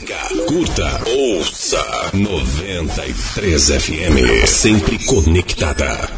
[0.00, 4.46] Siga, curta, ouça 93 FM.
[4.46, 6.08] Sempre conectada.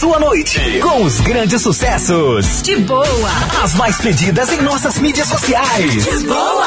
[0.00, 2.62] Sua noite com os grandes sucessos.
[2.62, 3.30] De boa.
[3.62, 6.04] As mais pedidas em nossas mídias sociais.
[6.04, 6.66] De boa.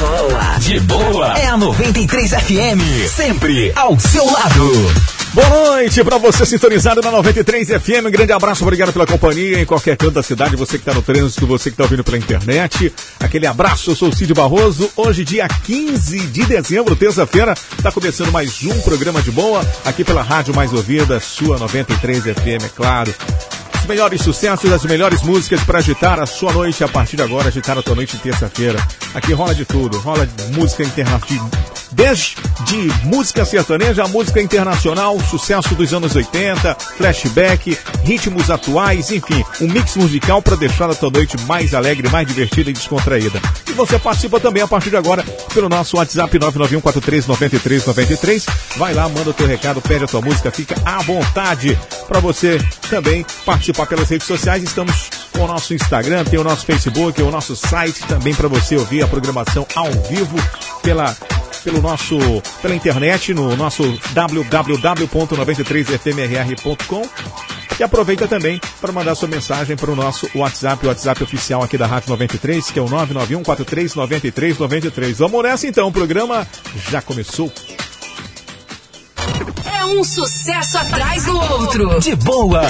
[0.00, 0.58] Boa.
[0.58, 1.38] De boa.
[1.38, 3.08] É a 93 FM.
[3.08, 5.21] Sempre ao seu lado.
[5.34, 8.06] Boa noite para você sintonizado na 93 FM.
[8.06, 10.56] Um grande abraço, obrigado pela companhia em qualquer canto da cidade.
[10.56, 12.92] Você que está no trânsito, você que está ouvindo pela internet.
[13.18, 14.90] Aquele abraço, eu sou o Cid Barroso.
[14.94, 20.22] Hoje, dia 15 de dezembro, terça-feira, está começando mais um programa de boa aqui pela
[20.22, 23.14] Rádio Mais Ouvida, sua 93 FM, é claro.
[23.82, 27.48] Os melhores sucessos, as melhores músicas para agitar a sua noite a partir de agora,
[27.48, 28.78] agitar a tua noite de terça-feira.
[29.12, 31.50] Aqui rola de tudo, rola de música internacional,
[31.90, 39.66] desde de música sertaneja música internacional, sucesso dos anos 80, flashback, ritmos atuais, enfim, um
[39.66, 43.40] mix musical para deixar a tua noite mais alegre, mais divertida e descontraída.
[43.68, 48.48] E você participa também a partir de agora pelo nosso WhatsApp 991439393.
[48.76, 52.60] Vai lá, manda o teu recado, pede a tua música, fica à vontade para você
[52.88, 54.62] também participar pelas redes sociais.
[54.62, 58.76] Estamos com o nosso Instagram, tem o nosso Facebook, o nosso site também para você
[58.76, 60.36] ouvir a programação ao vivo
[60.82, 61.14] pela
[61.64, 62.18] pelo nosso
[62.60, 67.08] pela internet no nosso www.93fmrr.com
[67.78, 71.78] e aproveita também para mandar sua mensagem para o nosso WhatsApp, o WhatsApp oficial aqui
[71.78, 75.14] da Rádio 93, que é o 991439393.
[75.14, 76.46] Vamos nessa então, o programa
[76.90, 77.50] já começou.
[79.64, 82.00] É um sucesso atrás do outro.
[82.00, 82.62] De boa.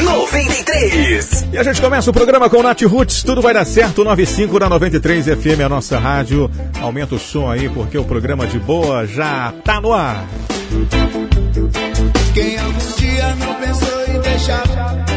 [0.00, 1.46] 93.
[1.52, 4.58] E a gente começa o programa com o Nath Roots, tudo vai dar certo, 95
[4.58, 6.50] na 93 FM, a nossa rádio.
[6.80, 10.24] Aumenta o som aí, porque o programa de boa já tá no ar.
[12.34, 15.11] Quem algum dia não pensou em deixar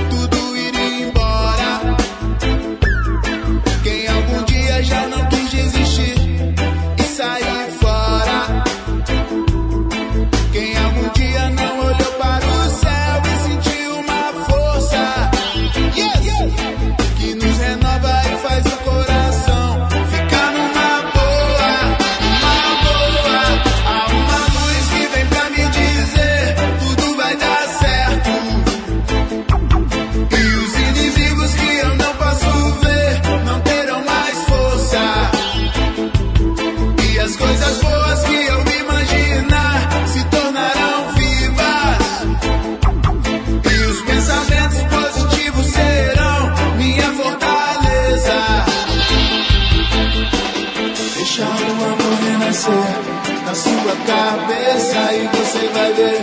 [52.64, 56.22] na sua cabeça e você vai ver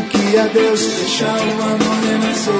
[0.00, 0.80] o que é Deus.
[0.80, 2.54] Deixa o amor renascer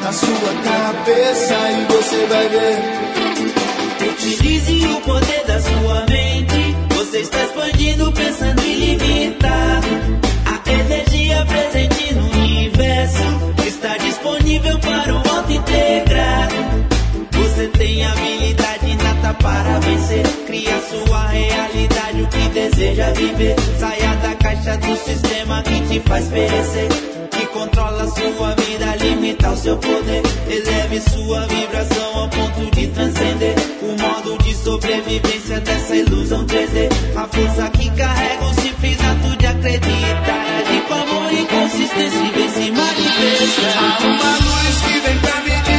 [0.00, 4.10] na sua cabeça e você vai ver.
[4.10, 6.76] Utilize o poder da sua mente.
[6.94, 9.86] Você está expandindo, pensando ilimitado.
[10.46, 13.24] A energia presente no universo
[13.66, 16.54] está disponível para o auto integrado.
[17.32, 18.35] Você tem habilidade
[19.34, 20.26] para vencer.
[20.46, 23.56] Cria sua realidade, o que deseja viver.
[23.78, 26.88] Saia da caixa do sistema que te faz perecer.
[27.30, 30.22] Que controla sua vida, limita o seu poder.
[30.48, 33.54] Eleve sua vibração ao ponto de transcender.
[33.82, 36.88] O modo de sobrevivência dessa ilusão 3D.
[37.16, 40.46] A força que carrega o simples ato de acreditar.
[40.60, 43.78] Agir com amor e consistência vem se manifestar.
[43.78, 45.75] Há uma luz que vem pra me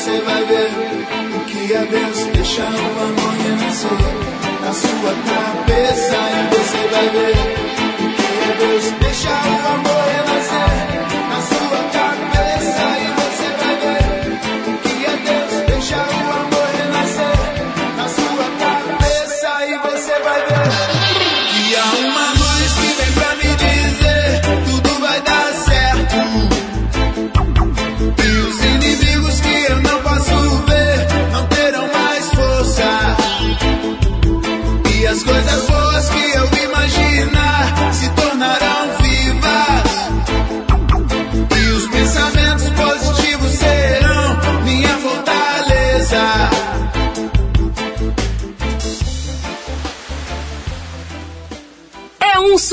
[0.00, 0.70] você vai ver
[1.36, 2.18] o que é Deus.
[2.32, 3.90] Deixa o amor renascer
[4.62, 7.36] na sua cabeça e você vai ver
[8.00, 8.84] o que é Deus.
[8.98, 10.19] Deixa o amor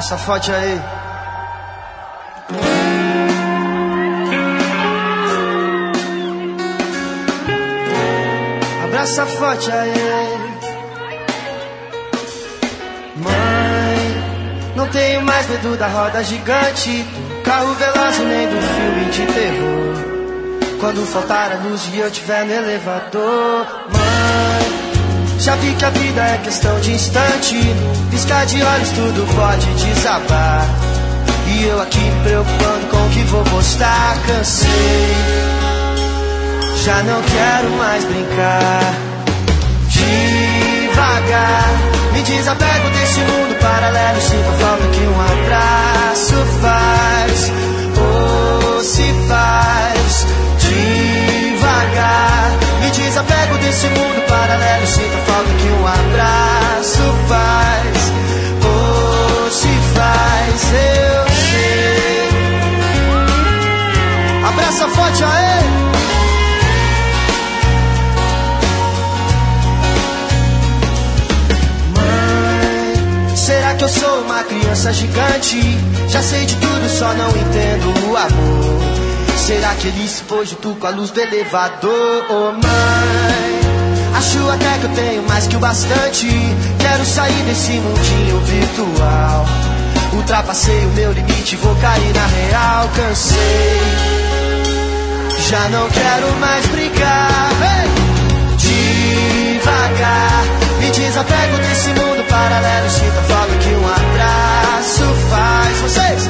[0.00, 0.80] Abraça forte aí.
[8.84, 9.92] Abraça forte aí.
[13.16, 19.26] Mãe, não tenho mais medo da roda gigante, do carro veloz nem do filme de
[19.34, 20.80] terror.
[20.80, 23.99] Quando faltar a luz e eu tiver no elevador, mãe.
[25.40, 27.56] Já vi que a vida é questão de instante.
[28.10, 30.68] Piscar de olhos, tudo pode desabar.
[31.46, 34.18] E eu aqui me preocupando com o que vou postar.
[34.26, 34.68] Cansei,
[36.84, 38.94] já não quero mais brincar.
[39.88, 41.70] Devagar,
[42.12, 44.20] me desapego desse mundo paralelo.
[44.20, 47.50] Sinto a falta que um abraço faz.
[47.96, 50.26] Ou se faz
[50.58, 52.39] devagar.
[52.80, 54.86] Me desapego desse mundo paralelo.
[54.86, 58.12] Sinto falta que um abraço faz.
[58.64, 62.30] Ou se faz, eu sei.
[64.48, 65.70] Abraça forte a ele.
[71.96, 75.60] Mãe, será que eu sou uma criança gigante?
[76.08, 79.09] Já sei de tudo, só não entendo o amor.
[79.50, 82.24] Será que ele se foi junto com a luz do elevador?
[82.30, 83.60] Oh mãe,
[84.16, 86.28] acho até que eu tenho mais que o bastante.
[86.78, 89.46] Quero sair desse mundinho virtual.
[90.12, 92.88] Ultrapassei o meu limite, vou cair na real.
[92.94, 93.80] Cansei,
[95.50, 97.50] já não quero mais brigar.
[98.56, 100.44] Devagar,
[100.78, 102.88] me desapego desse mundo paralelo.
[102.88, 105.76] Sinto a falta que um abraço faz.
[105.80, 106.28] Vocês,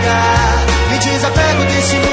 [0.00, 0.66] devagar.
[0.90, 2.09] Me desapego desse mundo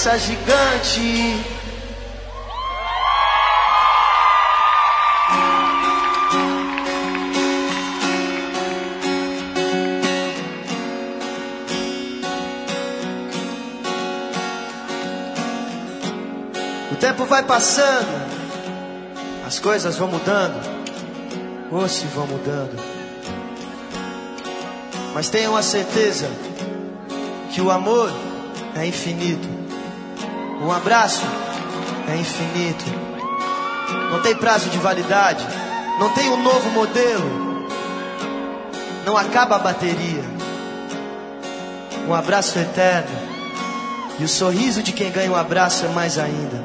[0.00, 1.44] criança gigante?
[16.90, 18.06] O tempo vai passando,
[19.46, 20.60] as coisas vão mudando,
[21.70, 22.82] ou se vão mudando.
[25.12, 26.30] Mas tenham a certeza
[27.52, 28.10] que o amor
[28.74, 29.59] é infinito,
[30.60, 31.22] um abraço
[32.08, 32.84] é infinito,
[34.10, 35.46] não tem prazo de validade,
[35.98, 37.66] não tem um novo modelo,
[39.04, 40.22] não acaba a bateria.
[42.06, 43.30] Um abraço eterno.
[44.18, 46.64] E o sorriso de quem ganha um abraço é mais ainda.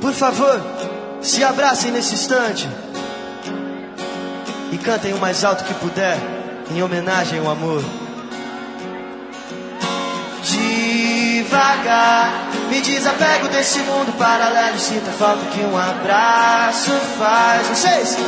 [0.00, 0.60] Por favor,
[1.20, 2.68] se abracem nesse instante.
[4.72, 6.18] E cantem o mais alto que puder,
[6.70, 7.84] em homenagem ao amor.
[11.48, 12.30] Devagar,
[12.68, 14.78] me desapego desse mundo paralelo.
[14.78, 17.66] Sinto a falta que um abraço faz.
[17.68, 18.18] Vocês?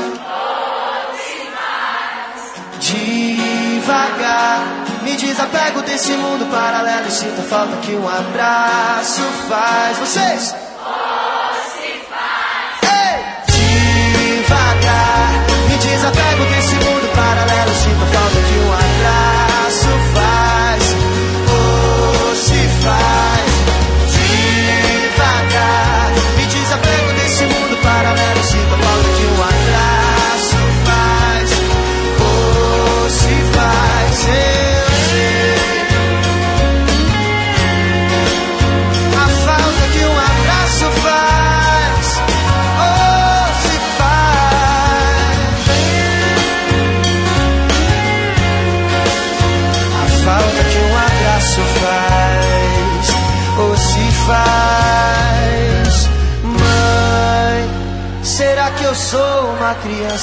[2.80, 4.62] Devagar,
[5.02, 7.08] me desapego desse mundo paralelo.
[7.08, 9.98] e Sinto a falta que um abraço faz.
[9.98, 10.59] Vocês?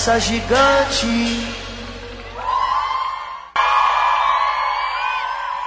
[0.07, 1.47] Criança gigante?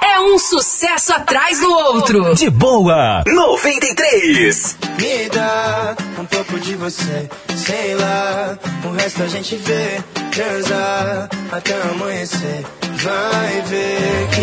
[0.02, 2.34] É um sucesso atrás do outro.
[2.34, 4.78] De boa, 93.
[4.98, 8.58] Me dá um pouco de você, sei lá.
[8.84, 12.64] O resto a gente vê, transar até amanhecer.
[12.80, 14.40] Vai ver que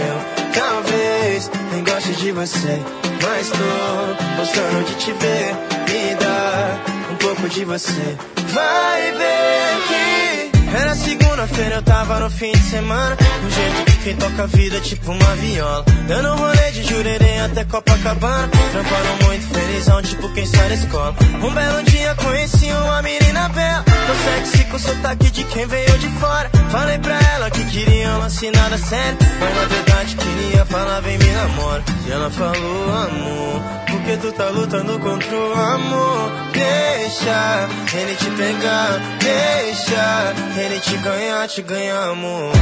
[0.00, 2.82] eu talvez nem goste de você,
[3.22, 5.54] mas tô gostando de te ver.
[5.86, 8.16] Me dá um pouco de você,
[8.52, 10.58] vai ver que.
[10.76, 13.16] Era segunda-feira, eu tava no fim de semana.
[13.16, 15.84] Do jeito que quem toca a vida, tipo uma viola.
[16.06, 18.48] Dando rolê de jurerê até Copacabana.
[18.72, 21.14] Trampando muito felizão, tipo quem sai da escola.
[21.42, 23.84] Um belo dia conheci uma menina bela.
[23.84, 26.50] Tão sexy com sotaque de quem veio de fora.
[26.70, 29.18] Falei pra ela que queria um lance nada sério.
[29.40, 31.82] Mas na verdade queria falar, vem me namora.
[32.06, 33.62] E ela falou, amor,
[34.08, 36.32] porque tu tá lutando contra o amor.
[36.52, 42.52] Deixa ele te pegar, deixa ele te ganhar, te ganhar, amor.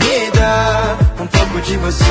[0.00, 2.04] Me dá um pouco de você,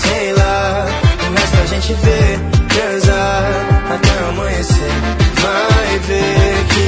[0.00, 0.86] sei lá.
[1.28, 2.38] O resto a gente vê,
[2.68, 4.92] transar até amanhecer.
[5.42, 6.84] Vai ver que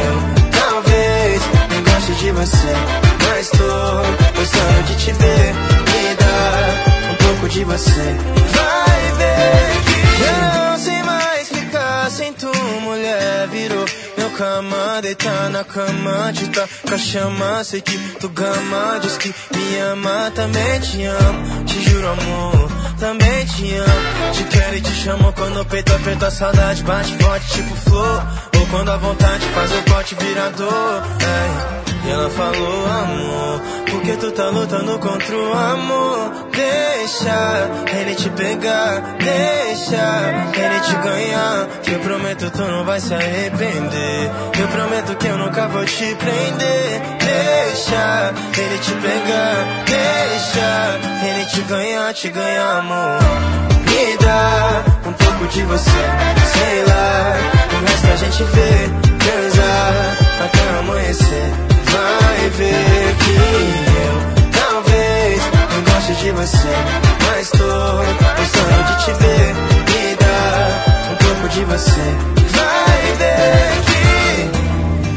[0.00, 3.03] eu talvez nem goste de você,
[3.50, 5.54] tô gostando de te ver.
[5.54, 8.16] Me dá um pouco de você,
[8.54, 13.48] vai ver que não sei mais ficar sem tu, mulher.
[13.48, 13.84] Virou
[14.16, 17.64] meu cama, deitar na cama, te tá com a chama.
[17.64, 21.64] Sei que tu gama, diz que me ama, também te amo.
[21.64, 24.32] Te juro, amor, também te amo.
[24.32, 28.22] Te quero e te chamo quando o peito aperta a saudade, bate forte, tipo flor.
[28.58, 31.02] Ou quando a vontade faz o pote virador.
[31.20, 31.84] É.
[32.06, 36.48] E ela falou, amor, porque tu tá lutando contra o amor.
[36.52, 41.68] Deixa ele te pegar, deixa ele te ganhar.
[41.90, 44.30] Eu prometo tu não vai se arrepender.
[44.60, 47.23] Eu prometo que eu nunca vou te prender.
[47.34, 53.18] Deixa ele te pegar, deixa ele te ganhar, te ganhar, amor.
[53.88, 57.34] Me dá um pouco de você, sei lá.
[57.72, 58.88] O resto a gente vê,
[59.18, 61.50] transar até amanhecer.
[61.90, 63.36] Vai ver que
[64.04, 64.14] eu
[64.52, 66.74] talvez não goste de você,
[67.26, 67.72] mas tô
[68.38, 69.54] gostando de te ver.
[69.90, 70.46] Me dá
[71.10, 72.06] um pouco de você.
[72.56, 73.93] Vai ver que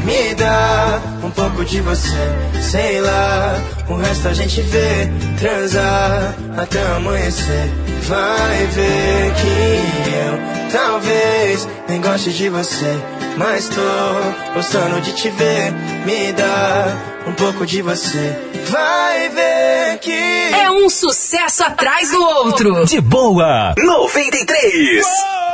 [0.08, 2.16] me dá um pouco de você,
[2.62, 3.60] sei lá.
[3.88, 7.70] O resto a gente vê, transar até amanhecer.
[8.02, 12.96] Vai ver que eu talvez nem goste de você,
[13.36, 15.72] mas tô gostando de te ver.
[16.06, 16.86] Me dá
[17.26, 18.34] um pouco de você.
[18.70, 22.86] Vai ver que É um sucesso atrás do outro.
[22.86, 25.04] De boa, 93.
[25.04, 25.47] Quando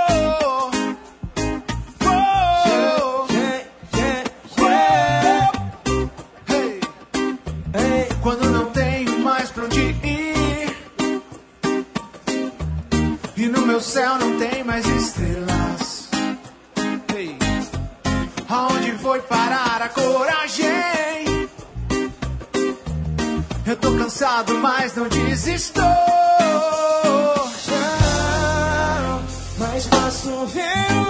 [13.45, 16.09] E no meu céu não tem mais estrelas.
[17.15, 17.37] Ei,
[18.49, 20.71] Aonde foi parar a coragem?
[23.67, 25.79] Eu tô cansado, mas não desisto.
[27.67, 29.21] Já,
[29.59, 31.04] Mas posso ver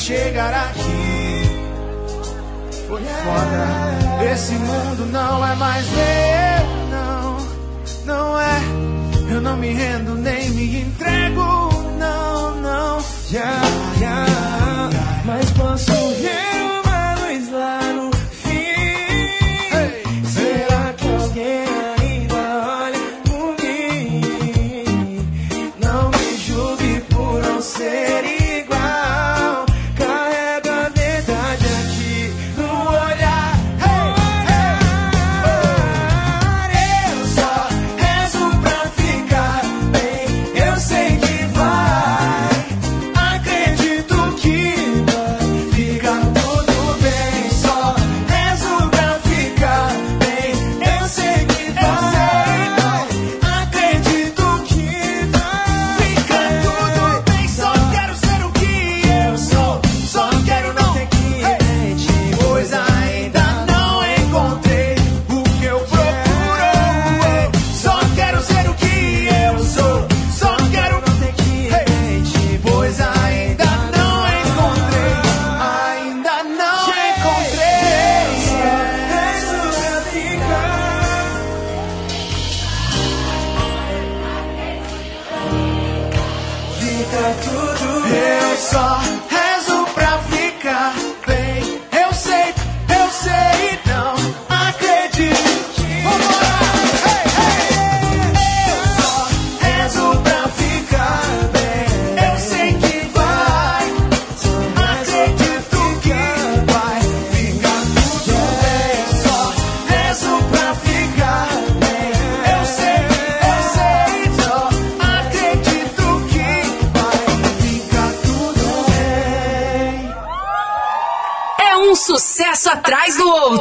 [0.00, 1.42] chegar aqui?
[2.88, 4.32] Foi foda.
[4.32, 7.36] Esse mundo não é mais meu, não,
[8.06, 8.60] não é.
[9.30, 13.00] Eu não me rendo nem me entrego, não, não.
[13.30, 13.60] Já,
[14.00, 14.26] já.
[15.24, 15.99] Mas posso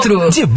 [0.10, 0.49] do outro.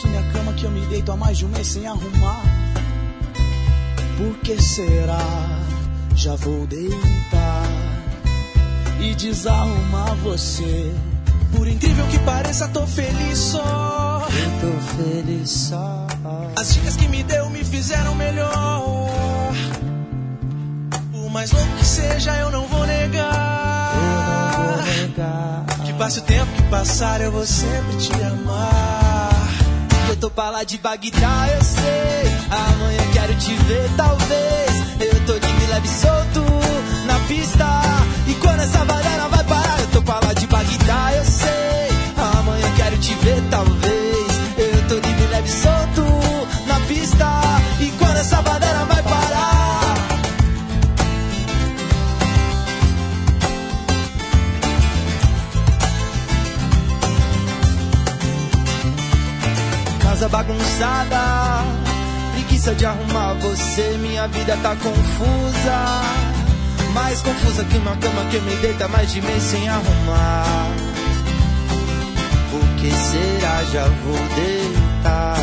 [0.00, 2.42] Que minha cama que eu me deito há mais de um mês sem arrumar.
[4.16, 5.18] Por que será?
[6.14, 7.62] Já vou deitar
[9.00, 10.92] e desarrumar você.
[11.56, 14.26] Por incrível que pareça, tô feliz só.
[14.28, 16.06] Eu tô feliz só.
[16.56, 19.52] As dicas que me deu me fizeram melhor.
[21.12, 23.94] Por mais louco que seja, eu não vou negar.
[23.94, 25.64] Eu não vou negar.
[25.84, 29.07] Que passe o tempo que passar, eu vou sempre te amar.
[30.20, 32.32] Tô pra lá de Bagdá, eu sei.
[32.50, 34.70] Amanhã quero te ver, talvez.
[35.00, 36.40] Eu tô de leve solto
[37.06, 37.64] na pista.
[38.26, 39.37] E quando essa banana vai
[60.58, 61.64] bagunçada,
[62.32, 63.96] preguiça de arrumar você.
[64.00, 66.02] Minha vida tá confusa,
[66.92, 70.70] mais confusa que uma cama que me deita mais de mês sem arrumar.
[72.50, 73.64] Por que será?
[73.72, 75.36] Já vou deitar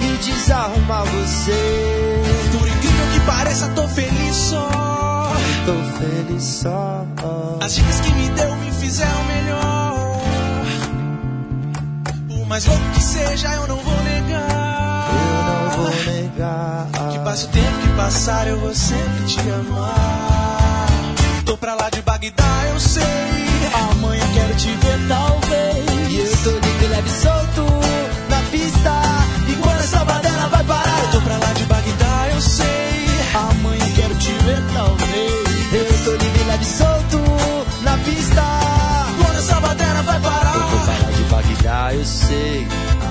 [0.00, 2.22] e desarrumar você.
[2.52, 4.70] Por incrível que pareça, tô feliz só.
[5.66, 7.06] Tô feliz só.
[7.60, 9.71] As dicas que me deu me fizeram melhor.
[12.52, 15.08] Mais louco que seja, eu não vou negar.
[15.08, 16.86] Eu não vou negar.
[17.10, 20.86] Que passe o tempo que passar, eu vou sempre te amar.
[21.46, 23.02] Tô pra lá de Bagdá, eu sei.
[23.92, 26.10] Amanhã quero te ver, talvez.
[26.10, 27.64] E eu tô de leve solto
[28.28, 29.00] na pista.
[29.48, 30.04] E quando essa
[42.32, 42.66] sei.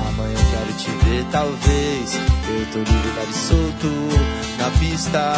[0.09, 2.15] Amanhã quero te ver, talvez.
[2.15, 3.87] Eu tô livre, leve solto
[4.57, 5.33] na pista.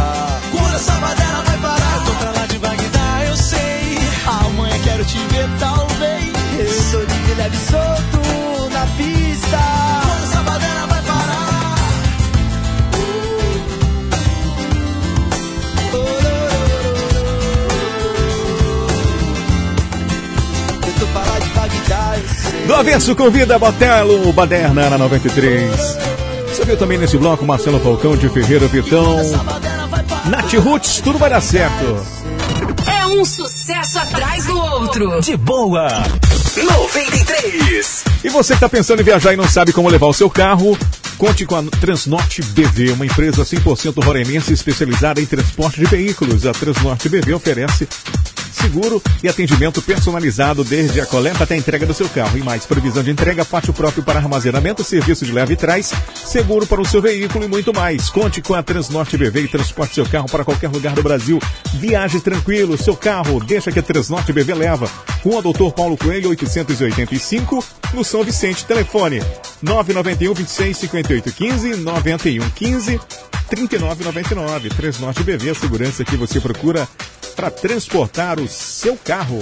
[0.52, 3.98] Quando essa bandeira vai parar, eu tô pra lá de Bagdá, eu sei.
[4.26, 6.34] Amanhã quero te ver, talvez.
[6.60, 9.60] Eu tô livre, leve solto na pista.
[10.04, 11.44] Quando essa bandeira vai parar.
[22.16, 22.33] Eu
[22.68, 25.70] Do avesso convida Botelo, Baderna na 93.
[26.48, 29.18] Você viu também nesse bloco Marcelo Falcão de Ferreira Vitão,
[30.30, 32.06] Nath Roots, tudo vai dar certo.
[32.88, 35.20] É um sucesso atrás do outro.
[35.20, 35.88] De boa,
[36.56, 38.04] 93.
[38.24, 40.78] E você que está pensando em viajar e não sabe como levar o seu carro,
[41.18, 46.46] conte com a Transnorte BV, uma empresa 100% roraimense especializada em transporte de veículos.
[46.46, 47.88] A Transnorte BV oferece
[48.64, 52.38] seguro e atendimento personalizado desde a coleta até a entrega do seu carro.
[52.38, 56.66] E mais, previsão de entrega, pátio próprio para armazenamento, serviço de leve e trás, seguro
[56.66, 58.10] para o seu veículo e muito mais.
[58.10, 61.40] Conte com a Transnorte BV e transporte seu carro para qualquer lugar do Brasil.
[61.74, 64.90] Viaje tranquilo, seu carro, deixa que a Transnorte BV leva.
[65.22, 68.66] Rua Doutor Paulo Coelho, 885, no São Vicente.
[68.66, 69.22] Telefone
[69.62, 73.00] 991 26 58 15 91 15
[73.50, 74.70] 3999.
[74.70, 76.88] Transnorte BV, a segurança que você procura
[77.34, 79.40] para transportar o seu carro.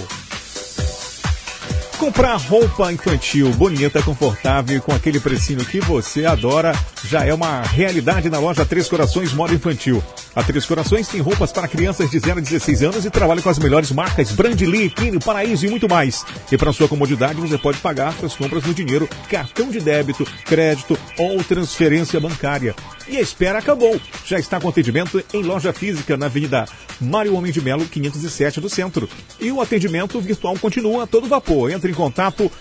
[2.01, 6.73] Comprar roupa infantil bonita, confortável e com aquele precinho que você adora
[7.07, 10.03] já é uma realidade na loja Três Corações Moda Infantil.
[10.35, 13.49] A Três Corações tem roupas para crianças de 0 a 16 anos e trabalha com
[13.49, 16.25] as melhores marcas Brandly, Kine, Paraíso e muito mais.
[16.51, 20.97] E para sua comodidade, você pode pagar suas compras no dinheiro, cartão de débito, crédito
[21.19, 22.73] ou transferência bancária.
[23.07, 23.99] E a espera acabou.
[24.25, 26.65] Já está com atendimento em loja física na Avenida
[26.99, 29.09] Mário Homem de Melo, 507 do centro.
[29.39, 31.71] E o atendimento virtual continua a todo vapor.
[31.71, 32.51] Entre em contato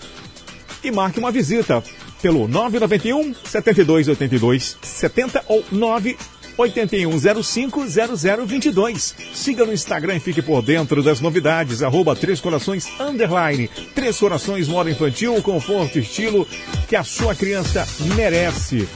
[0.83, 1.83] e marque uma visita.
[2.21, 6.15] pelo 991 72 82 70 ou 9
[6.57, 9.13] 81050022.
[9.33, 11.81] Siga no Instagram e fique por dentro das novidades.
[11.81, 13.67] Arroba Três Corações Underline.
[13.95, 16.47] Três Corações Moda Infantil, conforto e estilo
[16.87, 18.87] que a sua criança merece.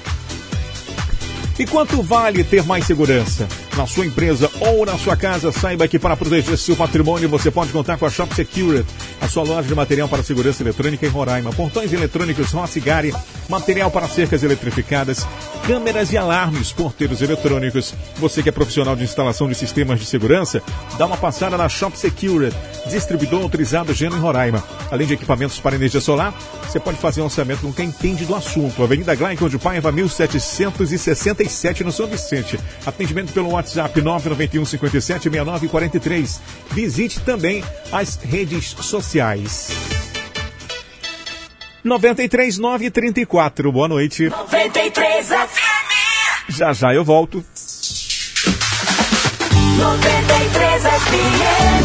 [1.57, 3.47] E quanto vale ter mais segurança?
[3.75, 7.73] Na sua empresa ou na sua casa, saiba que para proteger seu patrimônio você pode
[7.73, 8.87] contar com a Shop Security,
[9.19, 11.51] a sua loja de material para segurança eletrônica em Roraima.
[11.51, 13.13] Portões eletrônicos Rossigari,
[13.49, 15.27] material para cercas eletrificadas,
[15.67, 17.93] câmeras e alarmes, porteiros eletrônicos.
[18.15, 20.63] Você que é profissional de instalação de sistemas de segurança,
[20.97, 22.55] dá uma passada na Shop Security,
[22.89, 24.63] distribuidor autorizado Geno em Roraima.
[24.89, 26.33] Além de equipamentos para energia solar,
[26.65, 28.81] você pode fazer um orçamento com quem entende do assunto.
[28.81, 32.57] Avenida Glaicon de Paiva, 1767 no São Vicente.
[32.85, 36.41] Atendimento pelo WhatsApp 991 57 69 43.
[36.71, 39.69] Visite também as redes sociais.
[41.83, 43.71] 93 934.
[43.71, 44.29] Boa noite.
[44.29, 46.49] 93 FM.
[46.49, 47.43] Já já eu volto.
[49.77, 51.75] 93 FM.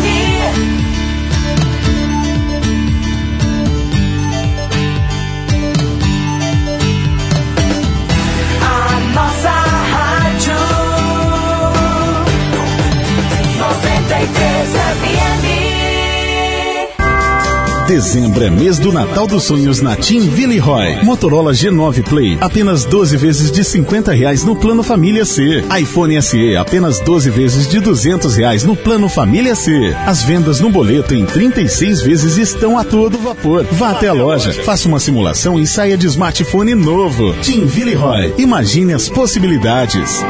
[17.90, 21.02] Dezembro é mês do Natal dos Sonhos na Team Villeroy.
[21.02, 25.64] Motorola G9 Play, apenas 12 vezes de 50 reais no plano Família C.
[25.80, 29.92] iPhone SE, apenas 12 vezes de 200 reais no plano Família C.
[30.06, 33.66] As vendas no boleto em 36 vezes estão a todo vapor.
[33.72, 37.34] Vá até a loja, faça uma simulação e saia de smartphone novo.
[37.42, 40.22] Team Villeroy, imagine as possibilidades.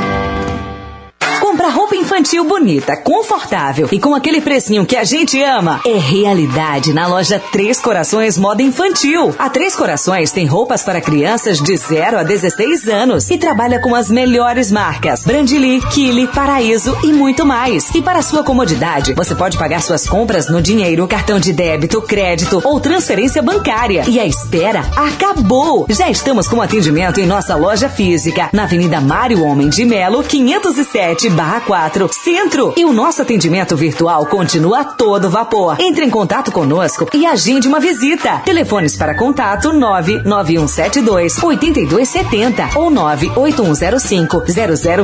[2.31, 7.43] Infantil bonita, confortável e com aquele precinho que a gente ama é realidade na loja
[7.51, 9.35] Três Corações Moda Infantil.
[9.37, 13.97] A Três Corações tem roupas para crianças de 0 a 16 anos e trabalha com
[13.97, 17.93] as melhores marcas: Brandili, Kili, Paraíso e muito mais.
[17.97, 22.63] E para sua comodidade, você pode pagar suas compras no dinheiro, cartão de débito, crédito
[22.65, 24.05] ou transferência bancária.
[24.07, 25.85] E a espera acabou!
[25.89, 31.29] Já estamos com atendimento em nossa loja física, na Avenida Mário Homem de Melo, 507
[31.67, 32.75] 4, Centro.
[32.77, 35.77] E o nosso atendimento virtual continua a todo vapor.
[35.81, 38.43] Entre em contato conosco e agende uma visita.
[38.45, 44.45] Telefones para contato 99172 8270 ou 98105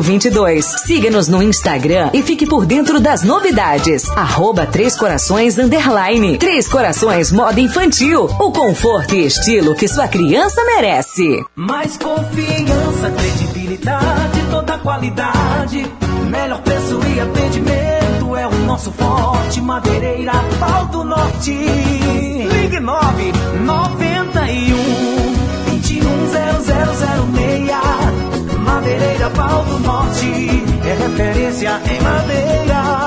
[0.02, 0.64] 0022.
[0.64, 4.10] Siga-nos no Instagram e fique por dentro das novidades.
[4.10, 6.38] Arroba Três Corações Underline.
[6.38, 8.24] Três Corações Moda Infantil.
[8.24, 11.44] O conforto e estilo que sua criança merece.
[11.54, 16.05] Mais confiança, credibilidade, toda qualidade.
[16.26, 19.60] Melhor preço e atendimento é o nosso forte.
[19.60, 21.52] Madeireira, pau do norte.
[21.52, 23.32] Ligue 9
[23.64, 28.58] 91 210006.
[28.58, 30.64] Madeireira, pau do norte.
[30.84, 33.05] É referência em madeira.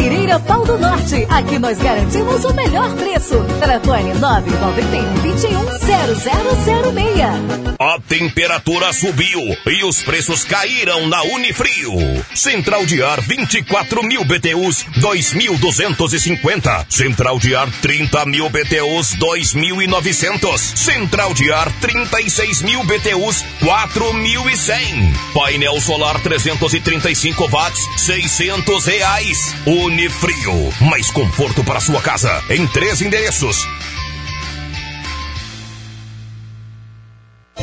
[0.00, 1.26] Madeireira Pau do Norte.
[1.28, 3.38] Aqui nós garantimos o melhor preço.
[3.60, 7.70] Telefone 991 21 0006.
[7.78, 11.92] A temperatura subiu e os preços caíram na Unifrio.
[12.34, 16.86] Central de ar 24 mil BTUs 2.250.
[16.88, 20.58] Central de ar 30 mil BTUs 2.900.
[20.76, 25.34] Central de ar 36 mil BTUs 4.100.
[25.34, 29.54] Painel solar 335 watts 600 reais.
[29.90, 33.66] Unifrio, mais conforto para sua casa em três endereços.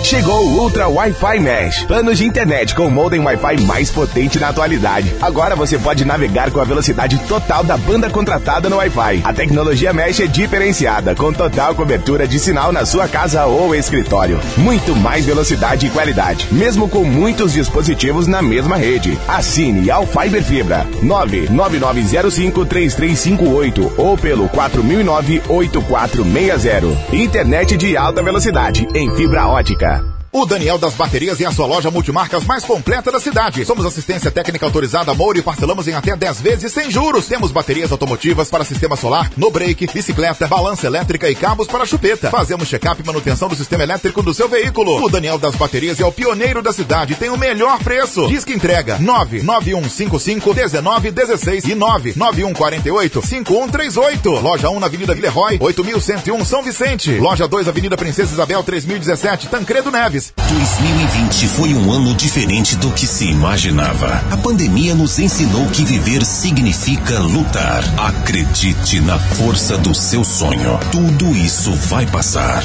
[0.04, 4.48] Chegou o Ultra Wi-Fi Mesh, planos de internet com o modem Wi-Fi mais potente na
[4.50, 5.14] atualidade.
[5.22, 9.22] Agora você pode navegar com a velocidade total da banda contratada no Wi-Fi.
[9.24, 14.40] A tecnologia Mesh é diferenciada, com total cobertura de sinal na sua casa ou escritório.
[14.56, 19.20] Muito mais velocidade e qualidade, mesmo com muitos dispositivos na mesma rede.
[19.28, 26.96] Assine ao Fiber Fibra 999053358 ou pelo 4009-8460.
[27.12, 29.87] Internet de alta velocidade em fibra ótica.
[29.88, 33.66] mereka O Daniel das Baterias é a sua loja multimarcas mais completa da cidade.
[33.66, 37.28] Somos assistência técnica autorizada Moura e parcelamos em até 10 vezes sem juros.
[37.28, 42.30] Temos baterias automotivas para sistema solar, no break, bicicleta, balança elétrica e cabos para chupeta.
[42.30, 45.02] Fazemos check-up e manutenção do sistema elétrico do seu veículo.
[45.02, 48.28] O Daniel das Baterias é o pioneiro da cidade e tem o melhor preço.
[48.28, 51.76] Diz que entrega 991551916 e
[52.14, 54.42] 991485138.
[54.42, 57.18] Loja 1 na Avenida Villeroy, 8101 São Vicente.
[57.18, 60.17] Loja 2 Avenida Princesa Isabel 3017, Tancredo Neves.
[60.18, 60.34] Chaves.
[60.48, 64.24] 2020 foi um ano diferente do que se imaginava.
[64.32, 67.84] A pandemia nos ensinou que viver significa lutar.
[67.98, 70.80] Acredite na força do seu sonho.
[70.92, 72.64] Tudo isso vai passar.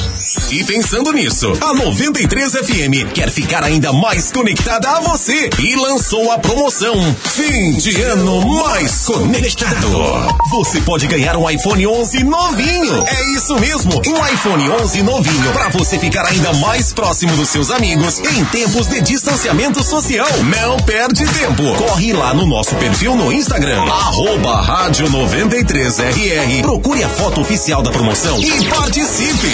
[0.50, 6.30] E pensando nisso, a 93 FM quer ficar ainda mais conectada a você e lançou
[6.30, 10.36] a promoção Fim de Ano Mais Conectado.
[10.50, 13.04] Você pode ganhar um iPhone 11 novinho.
[13.06, 18.20] É isso mesmo, um iPhone 11 novinho para você ficar ainda mais próximo seus amigos
[18.20, 20.28] em tempos de distanciamento social.
[20.44, 21.74] Não perde tempo.
[21.76, 26.62] Corre lá no nosso perfil no Instagram, arroba rádio 93RR.
[26.62, 29.48] Procure a foto oficial da promoção e participe.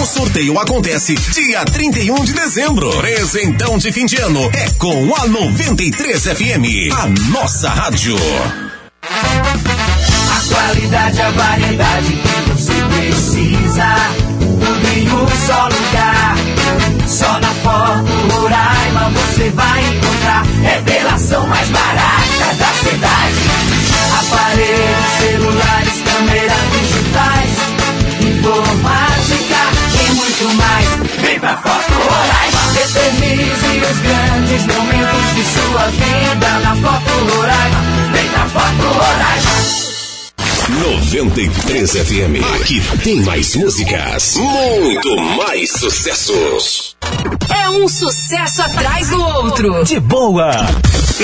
[0.00, 2.90] O sorteio acontece dia 31 de dezembro.
[2.98, 8.16] Presentão de fim de ano é com a 93 FM, a nossa rádio.
[9.02, 13.94] A qualidade, a variedade que você precisa.
[14.38, 16.35] Tudo em um só lugar.
[17.06, 20.44] Só na Foto Roraima você vai encontrar.
[20.62, 23.40] Revelação mais barata da cidade.
[24.18, 27.50] Aparelhos, celulares, câmeras digitais.
[28.20, 29.60] Informática
[30.02, 30.88] e muito mais.
[31.20, 32.60] Vem pra Foto Roraima.
[32.80, 37.80] Eternize os grandes momentos de sua vida na Foto Roraima.
[38.12, 39.86] Vem pra Foto Roraima.
[40.68, 42.44] 93 FM.
[42.60, 46.95] Aqui tem mais músicas, muito mais sucessos.
[47.48, 49.84] É um sucesso atrás do outro.
[49.84, 50.50] De boa.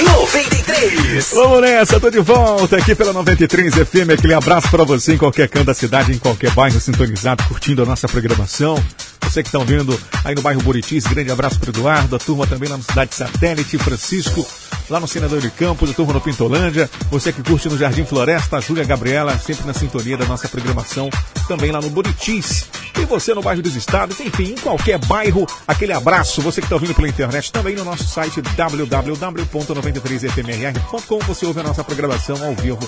[0.01, 1.33] 93.
[1.35, 4.11] Vamos nessa, tô de volta aqui pela 93 FM.
[4.15, 7.87] Aquele abraço pra você em qualquer canto da cidade, em qualquer bairro sintonizado, curtindo a
[7.87, 8.83] nossa programação.
[9.33, 12.69] Você que está ouvindo aí no bairro Buritis, grande abraço pro Eduardo, a turma também
[12.69, 14.47] lá no Cidade Satélite, Francisco,
[14.91, 16.91] lá no Senador de Campos, a turma no Pintolândia.
[17.11, 21.09] Você que curte no Jardim Floresta, a Júlia Gabriela, sempre na sintonia da nossa programação,
[21.49, 22.67] também lá no Buritis.
[23.01, 26.41] E você no bairro dos Estados, enfim, em qualquer bairro, aquele abraço.
[26.43, 31.83] Você que está ouvindo pela internet, também no nosso site www.93fmr.com, você ouve a nossa
[31.83, 32.87] programação ao vivo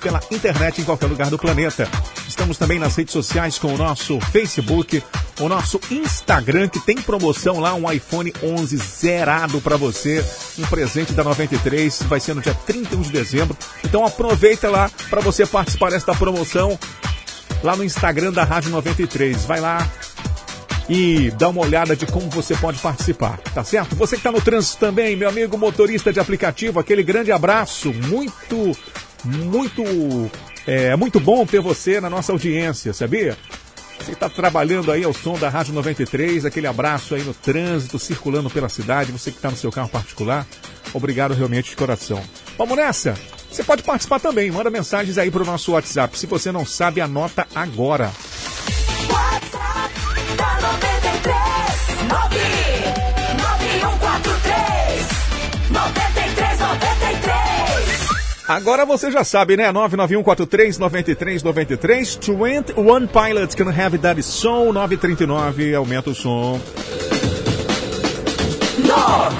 [0.00, 1.88] pela internet em qualquer lugar do planeta.
[2.26, 5.02] Estamos também nas redes sociais com o nosso Facebook,
[5.38, 10.24] o nosso Instagram, que tem promoção lá, um iPhone 11 zerado para você,
[10.58, 13.56] um presente da 93, vai ser no dia 31 de dezembro.
[13.84, 16.76] Então aproveita lá para você participar desta promoção
[17.62, 19.44] lá no Instagram da Rádio 93.
[19.44, 19.88] Vai lá,
[20.88, 23.94] e dá uma olhada de como você pode participar, tá certo?
[23.96, 28.76] Você que está no trânsito também, meu amigo motorista de aplicativo, aquele grande abraço, muito,
[29.24, 29.82] muito,
[30.66, 33.36] é muito bom ter você na nossa audiência, sabia?
[34.00, 38.50] Você está trabalhando aí ao som da Rádio 93, aquele abraço aí no trânsito, circulando
[38.50, 40.44] pela cidade, você que está no seu carro particular,
[40.92, 42.20] obrigado realmente de coração.
[42.58, 43.14] Vamos nessa?
[43.48, 46.18] Você pode participar também, manda mensagens aí para o nosso WhatsApp.
[46.18, 48.10] Se você não sabe, anota agora.
[58.48, 59.72] Agora você já sabe, né?
[59.72, 62.18] 991439393.
[62.20, 64.72] 21 Pilots can have that som.
[64.72, 66.60] 939, aumenta o som.
[68.76, 69.32] 93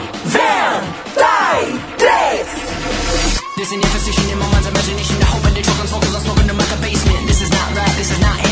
[3.54, 5.18] This is position in my mind's imagination.
[5.20, 7.26] The whole body talking vocals, I'm smoking them like a basement.
[7.28, 8.51] This is not rap, this is not hip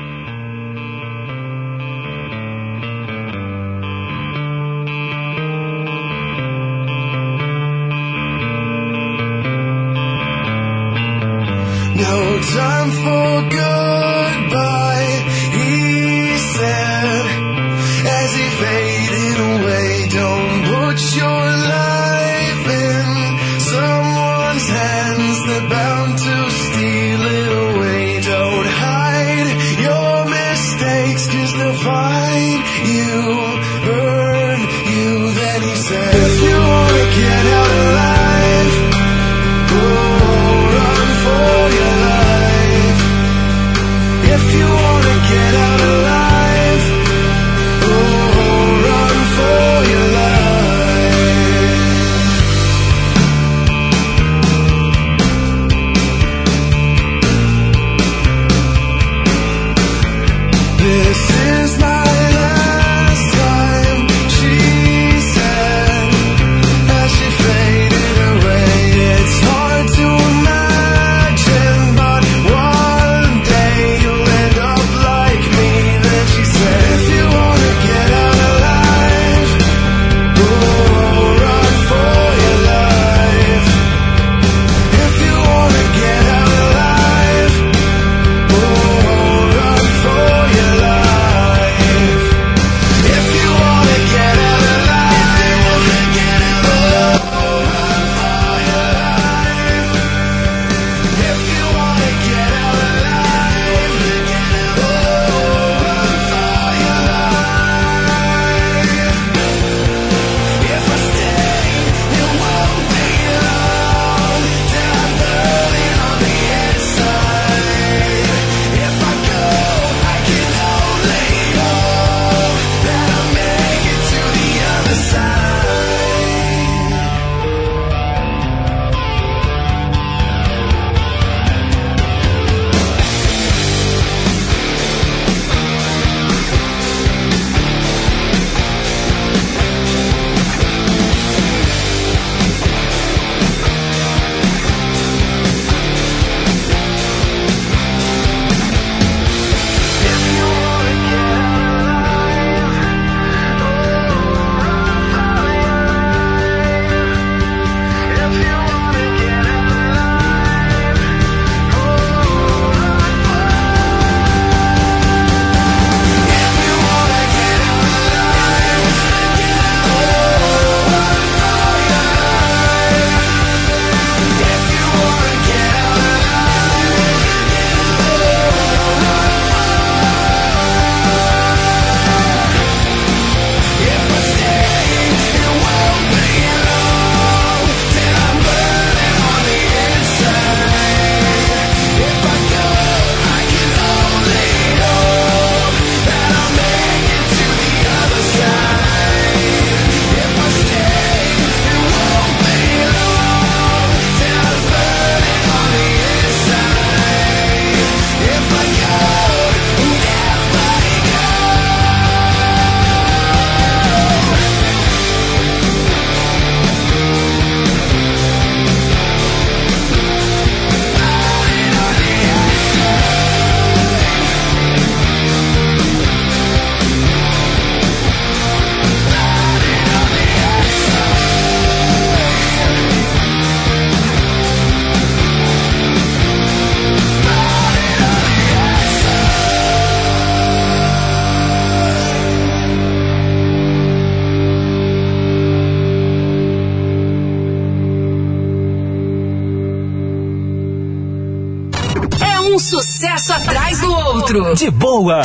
[254.55, 255.21] De boa.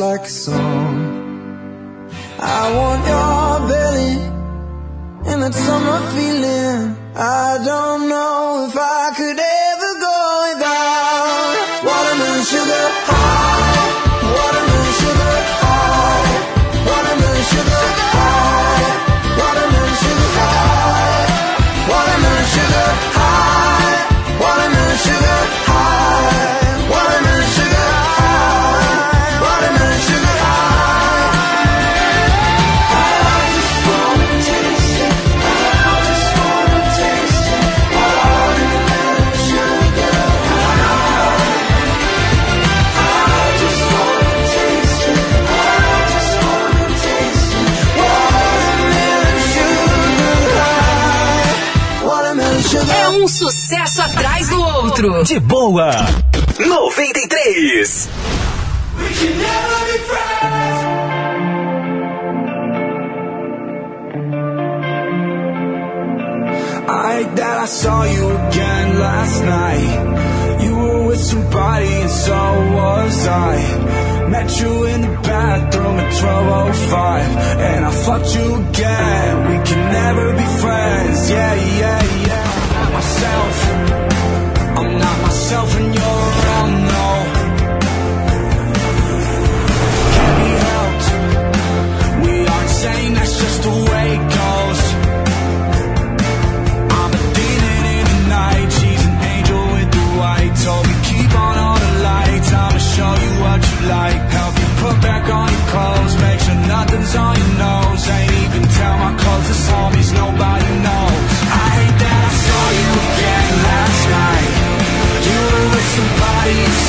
[0.00, 1.19] Like a song.
[55.00, 55.90] De boa.
[56.58, 58.08] 93.
[66.86, 70.62] I hate that I saw you again last night.
[70.64, 72.34] You were with somebody and so
[72.76, 74.28] was I.
[74.28, 79.48] Met you in the bathroom at 1205 and I fucked you again.
[79.48, 81.30] We can never be friends.
[81.30, 81.99] Yeah, yeah,
[85.50, 85.89] myself and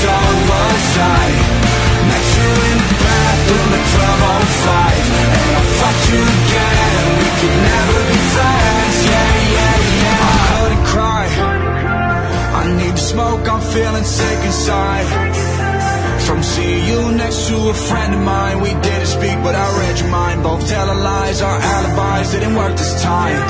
[0.02, 1.28] I.
[2.10, 7.02] Met you in the bathroom at 12:05, and I fucked you again.
[7.20, 7.72] We could
[10.91, 11.26] cry.
[12.62, 13.43] I need to smoke.
[13.47, 15.08] I'm feeling sick inside.
[16.26, 19.95] From seeing you next to a friend of mine, we didn't speak, but I read
[20.02, 20.43] your mind.
[20.43, 23.41] Both telling lies, our alibis didn't work this time.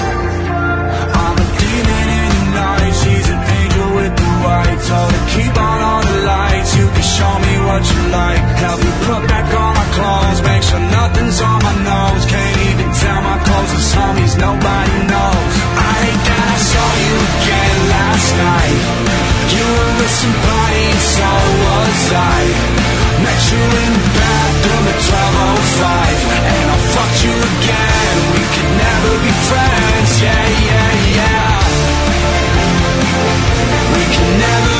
[1.23, 2.93] I'm a demon in the night.
[3.01, 3.60] She's an angel
[4.43, 4.79] white.
[4.89, 6.71] Told her keep on all the lights.
[6.75, 8.43] You can show me what you like.
[8.65, 10.39] Help me put back on my clothes.
[10.41, 12.23] Make sure nothing's on my nose.
[12.25, 14.33] Can't even tell my closest homies.
[14.37, 15.51] Nobody knows.
[15.77, 18.81] I hate that I saw you again last night.
[19.53, 21.29] You were with somebody, so
[21.65, 22.39] was I.
[23.21, 26.19] Met you in the bathroom at 12:05,
[26.55, 28.15] and I fucked you again.
[28.33, 30.11] We could never be friends.
[30.25, 31.00] Yeah, yeah.
[33.93, 34.70] We can never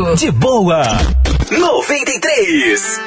[0.00, 0.16] outro.
[0.16, 0.82] De boa.
[1.50, 3.00] 93.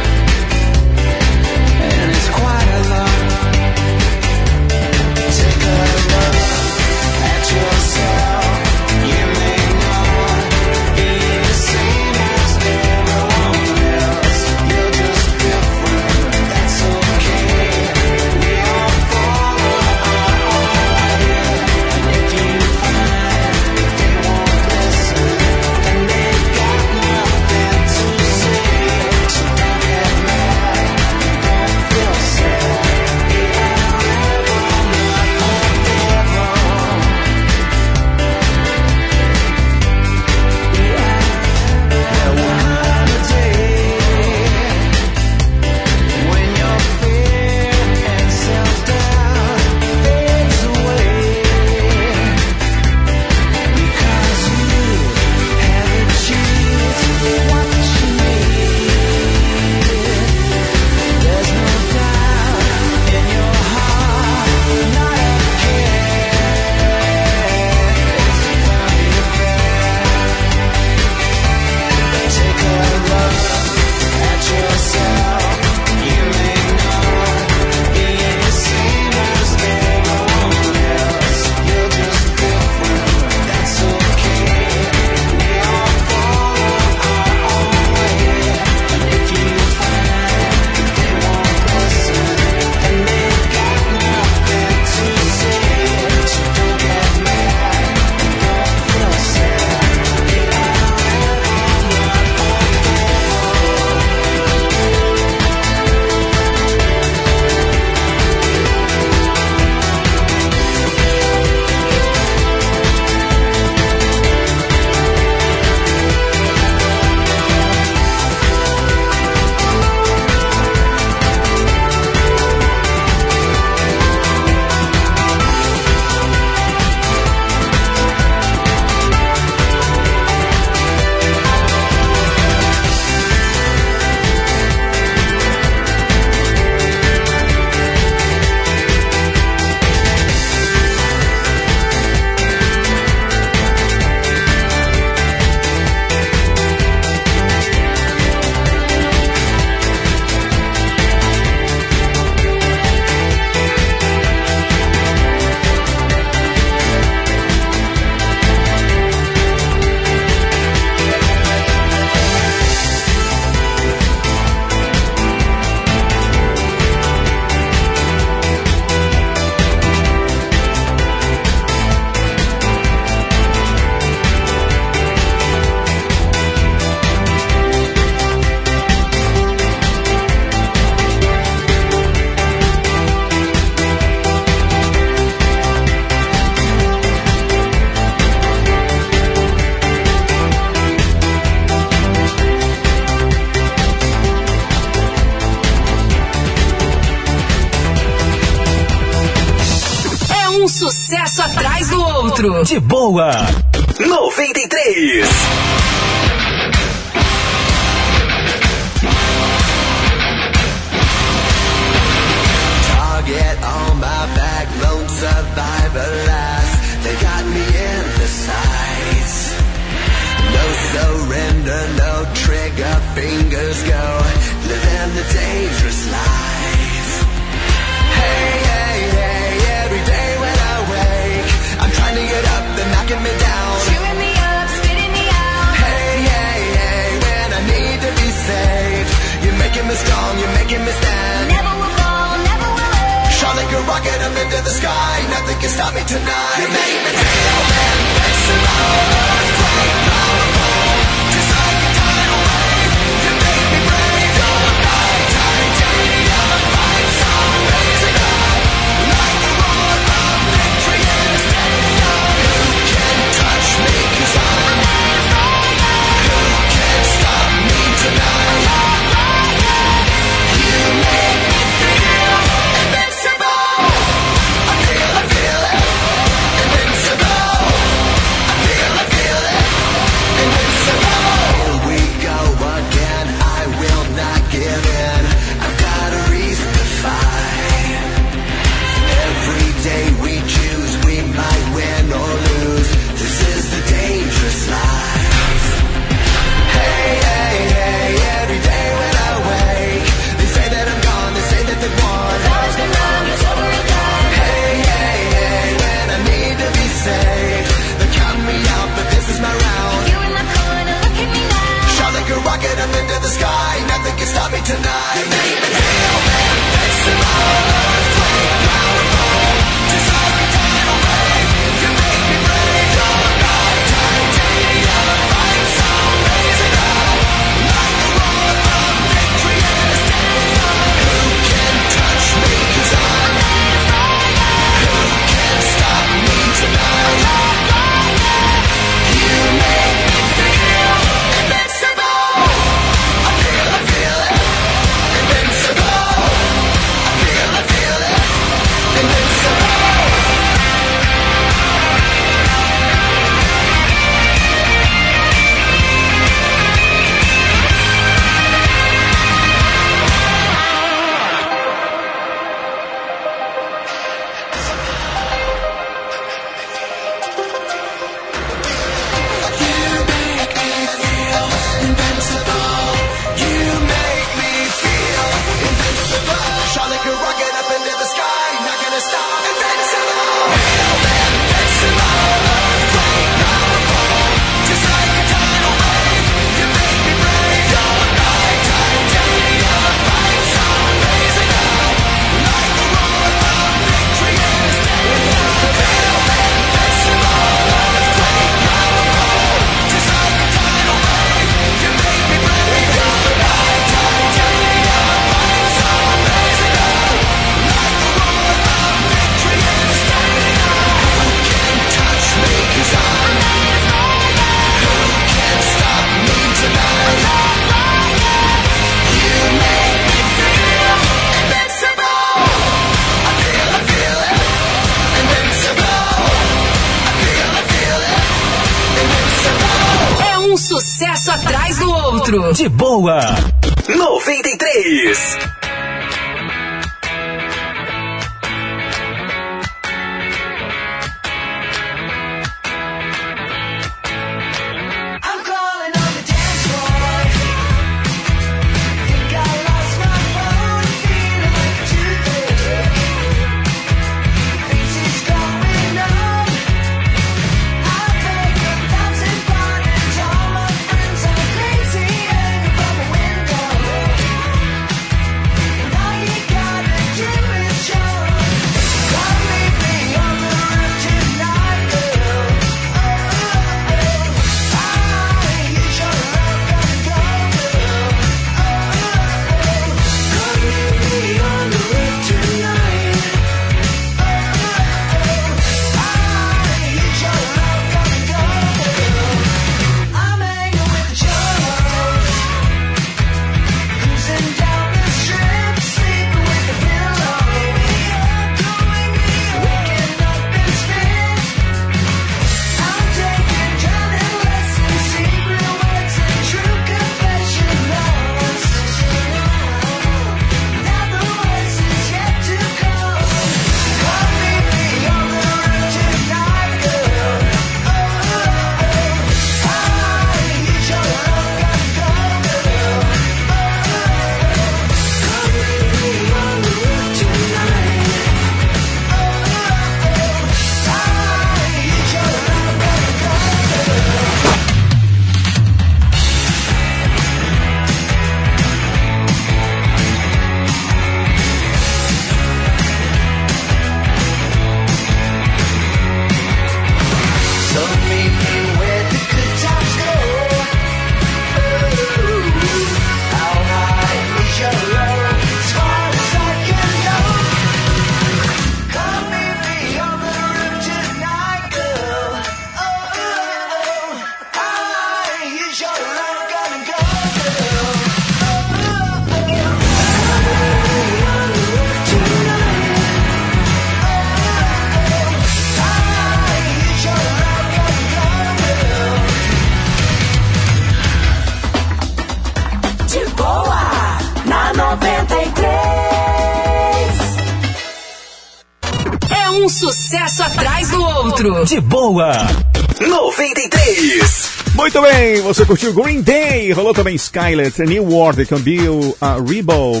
[595.46, 598.04] Você curtiu Green Day, rolou também Skylet, New
[598.48, 600.00] com Bill uh, Rebo,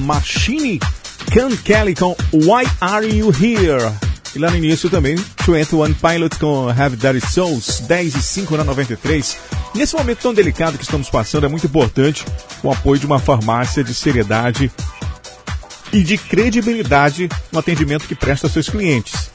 [0.00, 0.80] Machine,
[1.32, 3.92] Can Kelly com Why Are You Here?
[4.34, 5.14] E lá no início também,
[5.46, 9.36] 21 Pilot com Have Dirty Souls, 10 e 5 na 93.
[9.76, 12.24] Nesse momento tão delicado que estamos passando, é muito importante
[12.62, 14.72] o apoio de uma farmácia de seriedade
[15.92, 19.30] e de credibilidade no atendimento que presta aos seus clientes.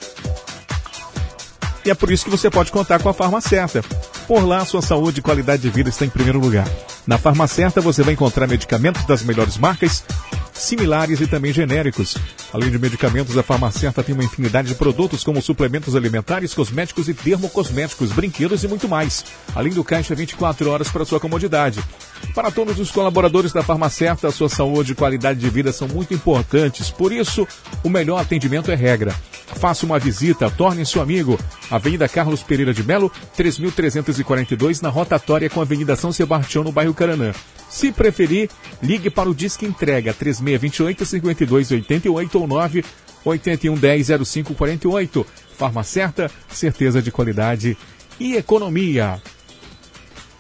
[1.86, 3.84] E é por isso que você pode contar com a Farmacerta.
[4.30, 6.70] Por lá, sua saúde e qualidade de vida está em primeiro lugar.
[7.08, 10.04] Na Farmacerta você vai encontrar medicamentos das melhores marcas,
[10.54, 12.16] similares e também genéricos.
[12.54, 17.16] Além de medicamentos, a Farmacerta tem uma infinidade de produtos como suplementos alimentares, cosméticos e
[17.16, 19.26] termocosméticos, brinquedos e muito mais.
[19.56, 21.84] Além do caixa 24 horas para sua comodidade.
[22.36, 26.14] Para todos os colaboradores da Farmacerta, a sua saúde e qualidade de vida são muito
[26.14, 26.92] importantes.
[26.92, 27.48] Por isso,
[27.84, 29.12] o melhor atendimento é regra.
[29.56, 31.40] Faça uma visita, torne seu amigo.
[31.70, 36.94] Avenida Carlos Pereira de Melo, 3342, na rotatória com a Avenida São Sebastião, no bairro
[36.94, 37.32] Caranã.
[37.70, 38.50] Se preferir,
[38.82, 42.84] ligue para o Disque Entrega 3628 5288 ou 9
[43.24, 45.26] 8110 0548.
[45.58, 47.78] Farmacerta, certeza de qualidade
[48.20, 49.22] e economia.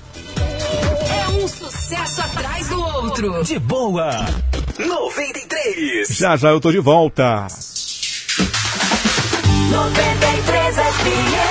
[1.08, 3.44] É um sucesso atrás do outro.
[3.44, 4.10] De boa.
[4.78, 6.08] 93.
[6.08, 7.46] Já já eu tô de volta.
[9.70, 11.41] 93 FM.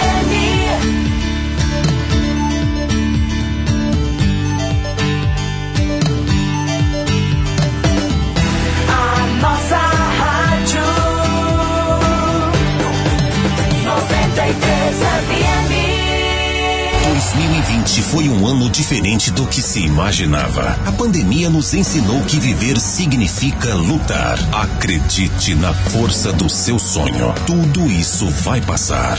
[17.81, 20.77] 2020 foi um ano diferente do que se imaginava.
[20.85, 24.37] A pandemia nos ensinou que viver significa lutar.
[24.53, 27.33] Acredite na força do seu sonho.
[27.45, 29.17] Tudo isso vai passar.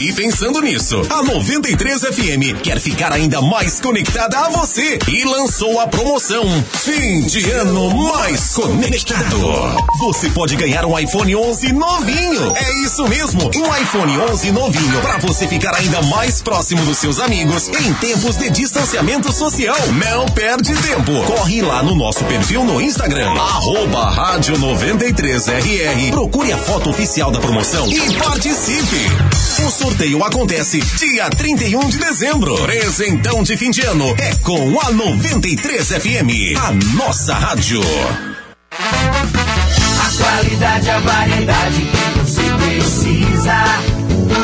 [0.00, 5.78] E pensando nisso, a 93 FM quer ficar ainda mais conectada a você e lançou
[5.78, 9.38] a promoção Fim de Ano Mais Conectado.
[9.98, 12.52] Você pode ganhar um iPhone 11 novinho.
[12.56, 17.20] É isso mesmo, um iPhone 11 novinho para você ficar ainda mais próximo dos seus
[17.20, 19.76] amigos em tempos de distanciamento social.
[19.92, 21.12] Não perde tempo.
[21.24, 26.10] Corre lá no nosso perfil no Instagram, arroba rádio 93RR.
[26.10, 29.06] Procure a foto oficial da promoção e participe.
[29.66, 32.56] O sorteio acontece dia 31 de dezembro.
[32.62, 37.82] Presentão de fim de ano é com a 93 FM, a nossa rádio.
[38.72, 43.99] A qualidade, a variedade que você precisa.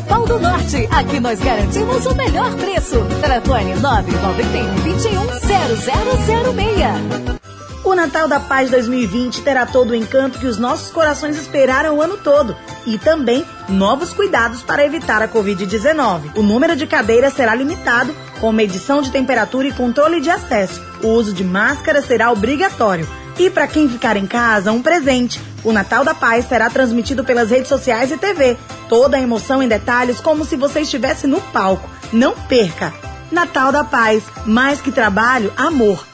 [0.00, 0.88] Pau do Norte.
[0.90, 3.04] Aqui nós garantimos o melhor preço.
[3.20, 5.26] Telefone 991 21
[7.34, 7.44] 0006.
[7.84, 12.02] O Natal da Paz 2020 terá todo o encanto que os nossos corações esperaram o
[12.02, 16.34] ano todo e também novos cuidados para evitar a Covid-19.
[16.34, 20.82] O número de cadeiras será limitado, com medição de temperatura e controle de acesso.
[21.02, 23.06] O uso de máscara será obrigatório.
[23.38, 25.53] E para quem ficar em casa, um presente.
[25.64, 28.56] O Natal da Paz será transmitido pelas redes sociais e TV.
[28.88, 31.88] Toda a emoção em detalhes, como se você estivesse no palco.
[32.12, 32.92] Não perca!
[33.32, 36.13] Natal da Paz, mais que trabalho, amor.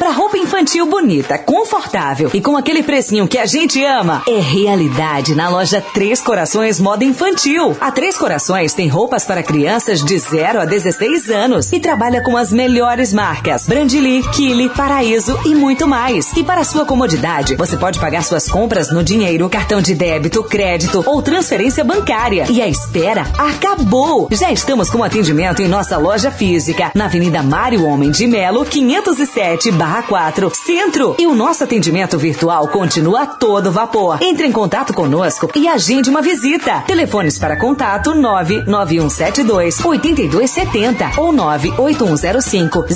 [0.00, 5.34] Comprar roupa infantil bonita, confortável e com aquele precinho que a gente ama é realidade
[5.34, 7.76] na loja Três Corações Moda Infantil.
[7.78, 12.34] A Três Corações tem roupas para crianças de 0 a 16 anos e trabalha com
[12.34, 16.32] as melhores marcas: Brandili, Kili, Paraíso e muito mais.
[16.34, 21.04] E para sua comodidade, você pode pagar suas compras no dinheiro, cartão de débito, crédito
[21.06, 22.46] ou transferência bancária.
[22.48, 24.28] E a espera acabou!
[24.32, 29.70] Já estamos com atendimento em nossa loja física, na Avenida Mário Homem de Melo, 507
[29.90, 31.16] barra 4, Centro.
[31.18, 34.18] E o nosso atendimento virtual continua a todo vapor.
[34.22, 36.84] Entre em contato conosco e agende uma visita.
[36.86, 42.86] Telefones para contato 99172 8270 ou 98105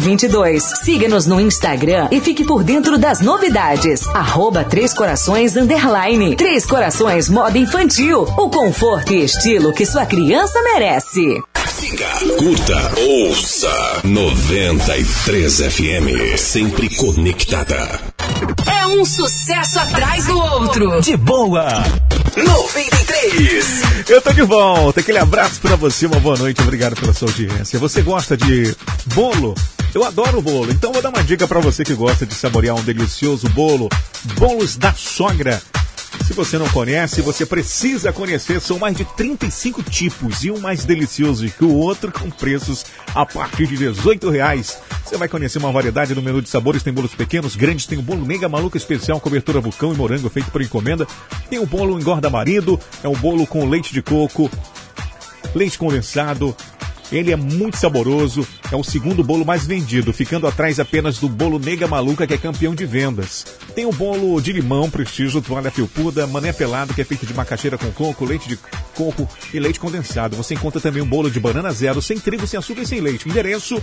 [0.00, 0.62] 0022.
[0.82, 4.04] Siga-nos no Instagram e fique por dentro das novidades.
[4.08, 6.34] Arroba Três Corações Underline.
[6.34, 8.22] Três Corações Moda Infantil.
[8.36, 11.40] O conforto e estilo que sua criança merece.
[11.92, 12.08] Siga,
[12.38, 18.00] curta, ouça 93 FM, sempre conectada.
[18.66, 21.02] É um sucesso atrás do outro.
[21.02, 21.66] De boa.
[22.34, 23.82] 93.
[24.08, 25.00] Eu tô de volta.
[25.00, 26.62] Aquele abraço pra você, uma boa noite.
[26.62, 27.78] Obrigado pela sua audiência.
[27.78, 28.74] Você gosta de
[29.14, 29.54] bolo?
[29.94, 32.82] Eu adoro bolo, então vou dar uma dica pra você que gosta de saborear um
[32.82, 33.90] delicioso bolo.
[34.38, 35.60] Bolos da sogra.
[36.32, 38.58] Se você não conhece, você precisa conhecer.
[38.58, 43.26] São mais de 35 tipos e um mais delicioso que o outro com preços a
[43.26, 44.78] partir de 18 reais.
[45.04, 46.82] Você vai conhecer uma variedade no menu de sabores.
[46.82, 47.84] Tem bolos pequenos, grandes.
[47.84, 51.06] Tem o bolo mega maluco especial, cobertura vulcão e morango feito por encomenda.
[51.50, 52.80] Tem o bolo engorda marido.
[53.04, 54.50] É um bolo com leite de coco,
[55.54, 56.56] leite condensado.
[57.12, 61.58] Ele é muito saboroso, é o segundo bolo mais vendido, ficando atrás apenas do bolo
[61.58, 63.44] Nega Maluca, que é campeão de vendas.
[63.74, 67.76] Tem o bolo de limão, prestígio, toalha felpuda, mané pelado, que é feito de macaxeira
[67.76, 68.58] com coco, leite de
[68.94, 70.36] coco e leite condensado.
[70.36, 73.28] Você encontra também um bolo de banana zero, sem trigo, sem açúcar e sem leite.
[73.28, 73.82] Endereço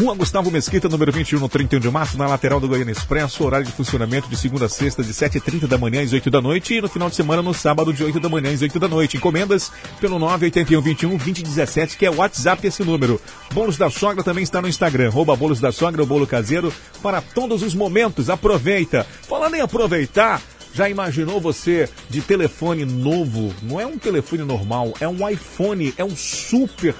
[0.00, 3.44] Rua Gustavo Mesquita, número 21, no 31 de março, na lateral do Goiânia Expresso.
[3.44, 6.72] Horário de funcionamento de segunda a sexta, de 7h30 da manhã às 8 da noite.
[6.72, 9.18] E no final de semana, no sábado, de 8 da manhã às 8 da noite.
[9.18, 9.70] Encomendas
[10.00, 13.20] pelo 981 21 2017, que é o WhatsApp esse número.
[13.52, 15.08] Bolos da Sogra também está no Instagram.
[15.08, 16.72] Arroba Bolos da Sogra, o bolo caseiro,
[17.02, 18.30] para todos os momentos.
[18.30, 19.06] Aproveita.
[19.28, 20.40] Falando em aproveitar,
[20.72, 23.54] já imaginou você de telefone novo?
[23.62, 26.94] Não é um telefone normal, é um iPhone, é um super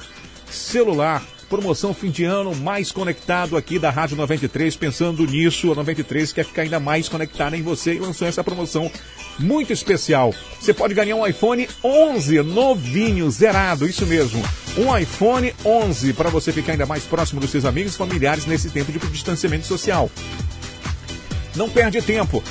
[0.51, 1.23] celular.
[1.51, 4.77] Promoção fim de ano mais conectado aqui da Rádio 93.
[4.77, 8.89] Pensando nisso, a 93 quer ficar ainda mais conectada em você e lançou essa promoção
[9.37, 10.33] muito especial.
[10.61, 14.41] Você pode ganhar um iPhone 11 novinho, zerado, isso mesmo.
[14.79, 18.71] Um iPhone 11 para você ficar ainda mais próximo dos seus amigos e familiares nesse
[18.71, 20.09] tempo de distanciamento social.
[21.57, 22.45] Não perde tempo.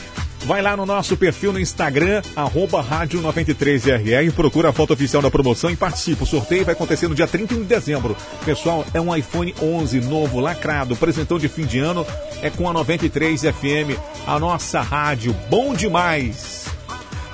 [0.45, 5.30] Vai lá no nosso perfil no Instagram, arroba rádio 93RR, procura a foto oficial da
[5.30, 6.24] promoção e participa.
[6.24, 8.16] O sorteio vai acontecer no dia 31 de dezembro.
[8.45, 12.06] Pessoal, é um iPhone 11 novo, lacrado, presentão de fim de ano,
[12.41, 15.36] é com a 93 FM, a nossa rádio.
[15.49, 16.68] Bom demais!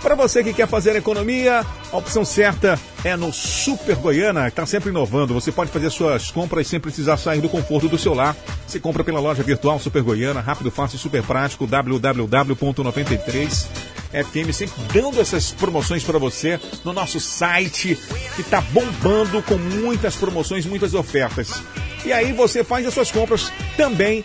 [0.06, 4.64] Para você que quer fazer economia, a opção certa é no Super Goiana, que está
[4.64, 5.34] sempre inovando.
[5.34, 8.36] Você pode fazer suas compras sem precisar sair do conforto do seu lar.
[8.68, 15.20] Você compra pela loja virtual Super Goiana, rápido, fácil e super prático, www.93fm, sempre dando
[15.20, 17.98] essas promoções para você no nosso site,
[18.36, 21.64] que está bombando com muitas promoções, muitas ofertas.
[22.06, 24.24] E aí você faz as suas compras também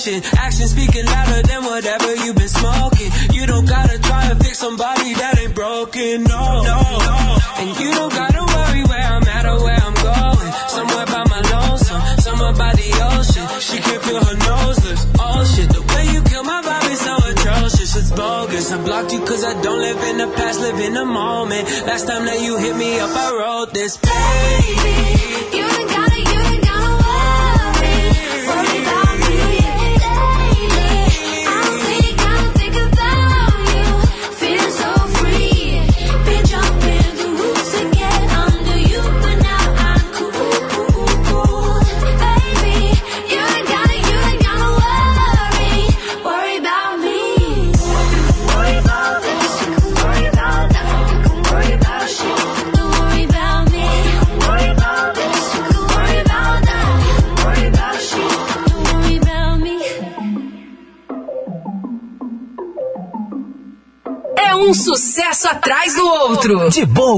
[0.04, 0.34] that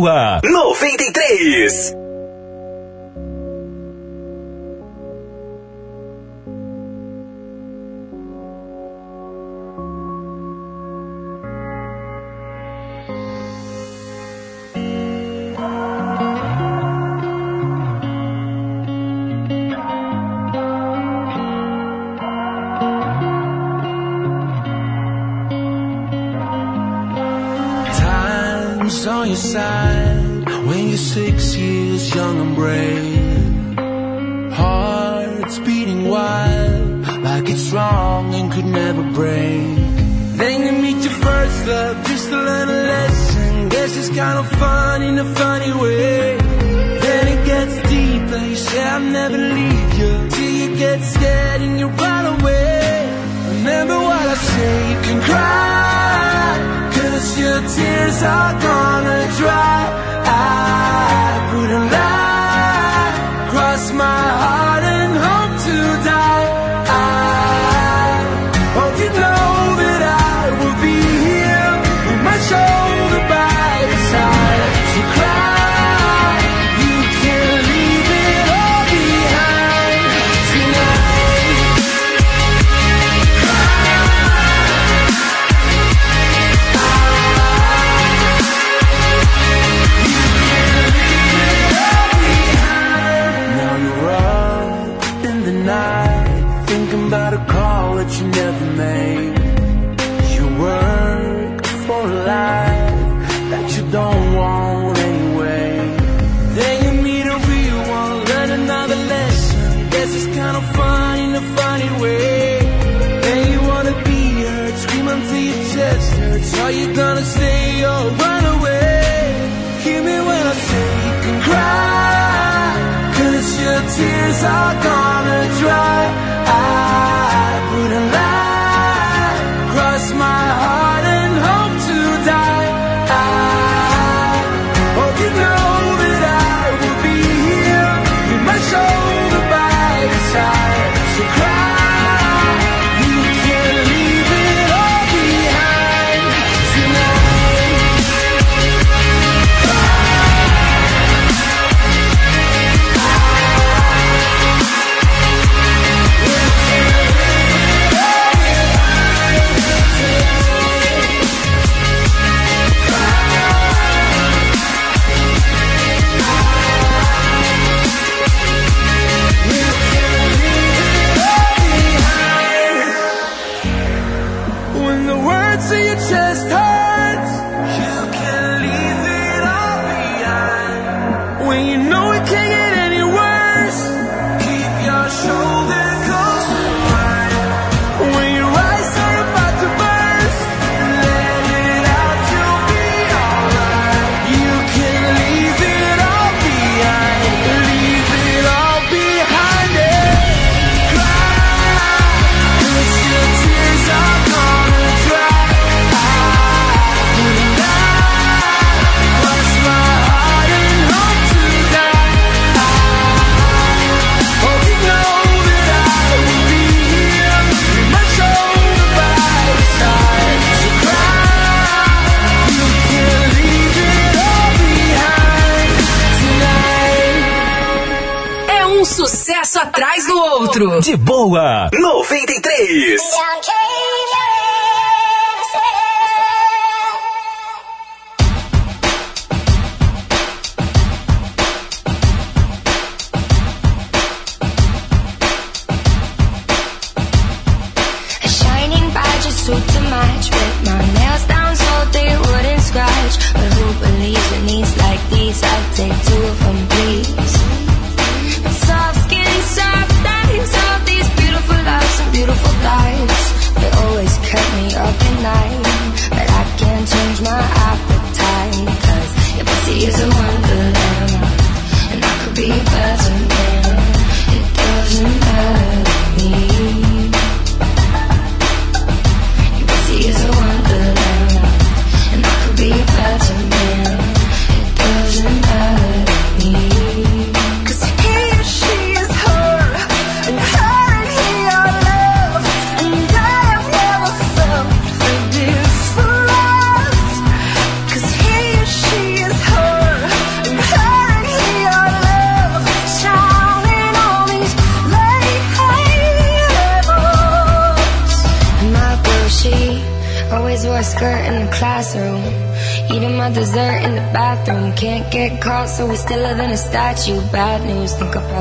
[0.03, 0.41] boa.
[0.43, 2.02] 93.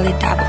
[0.02, 0.41] solitario.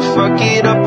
[0.00, 0.79] Fuck it up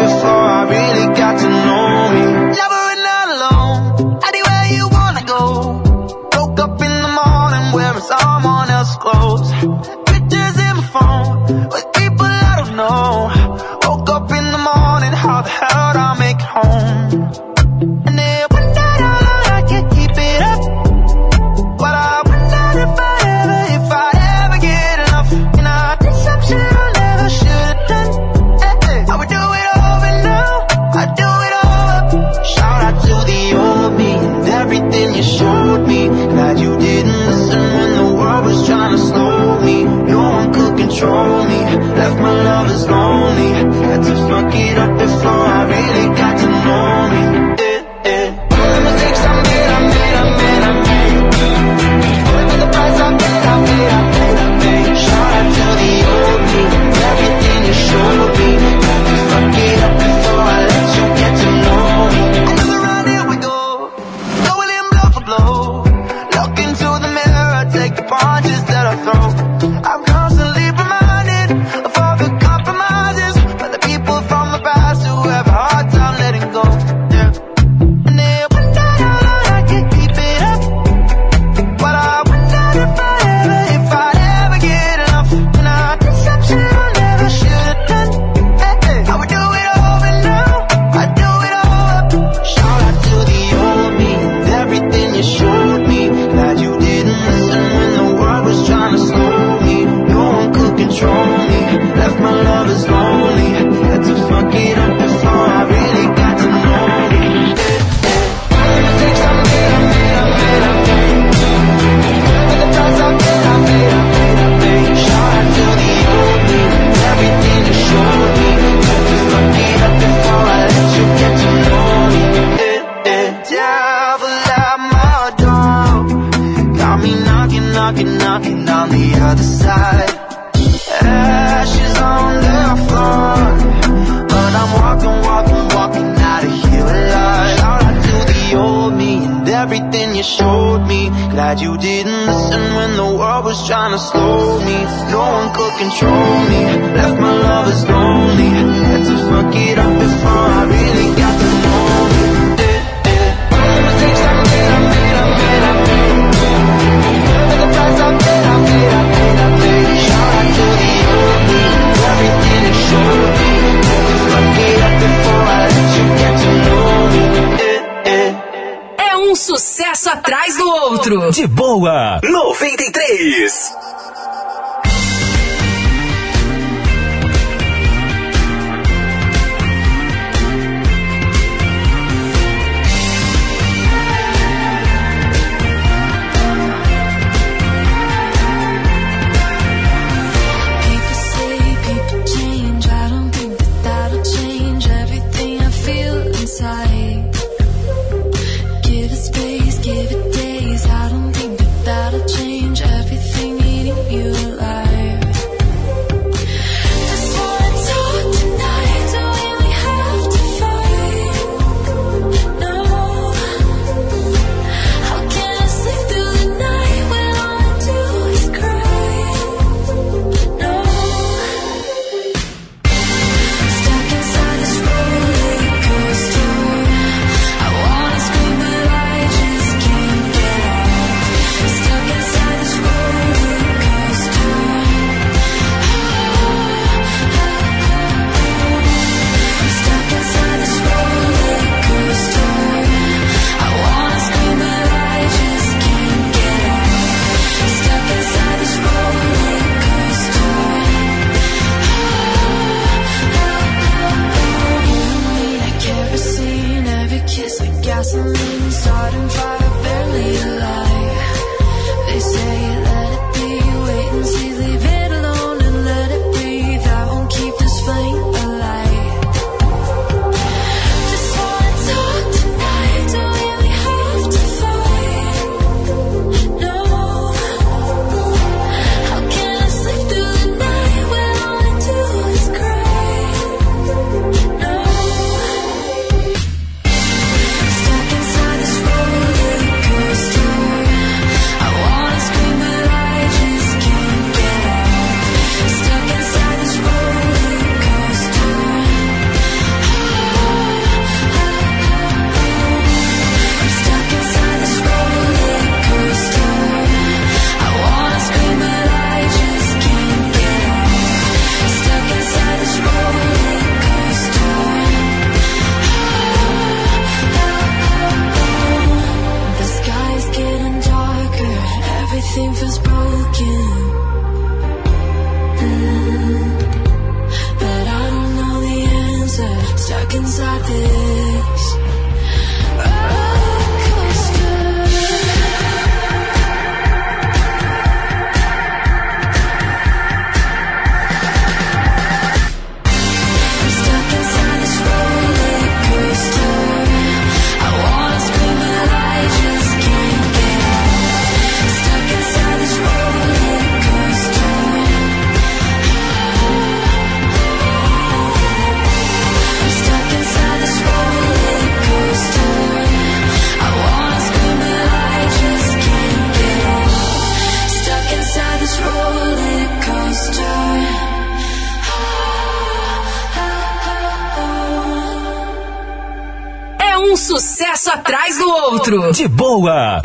[379.13, 380.01] De boa,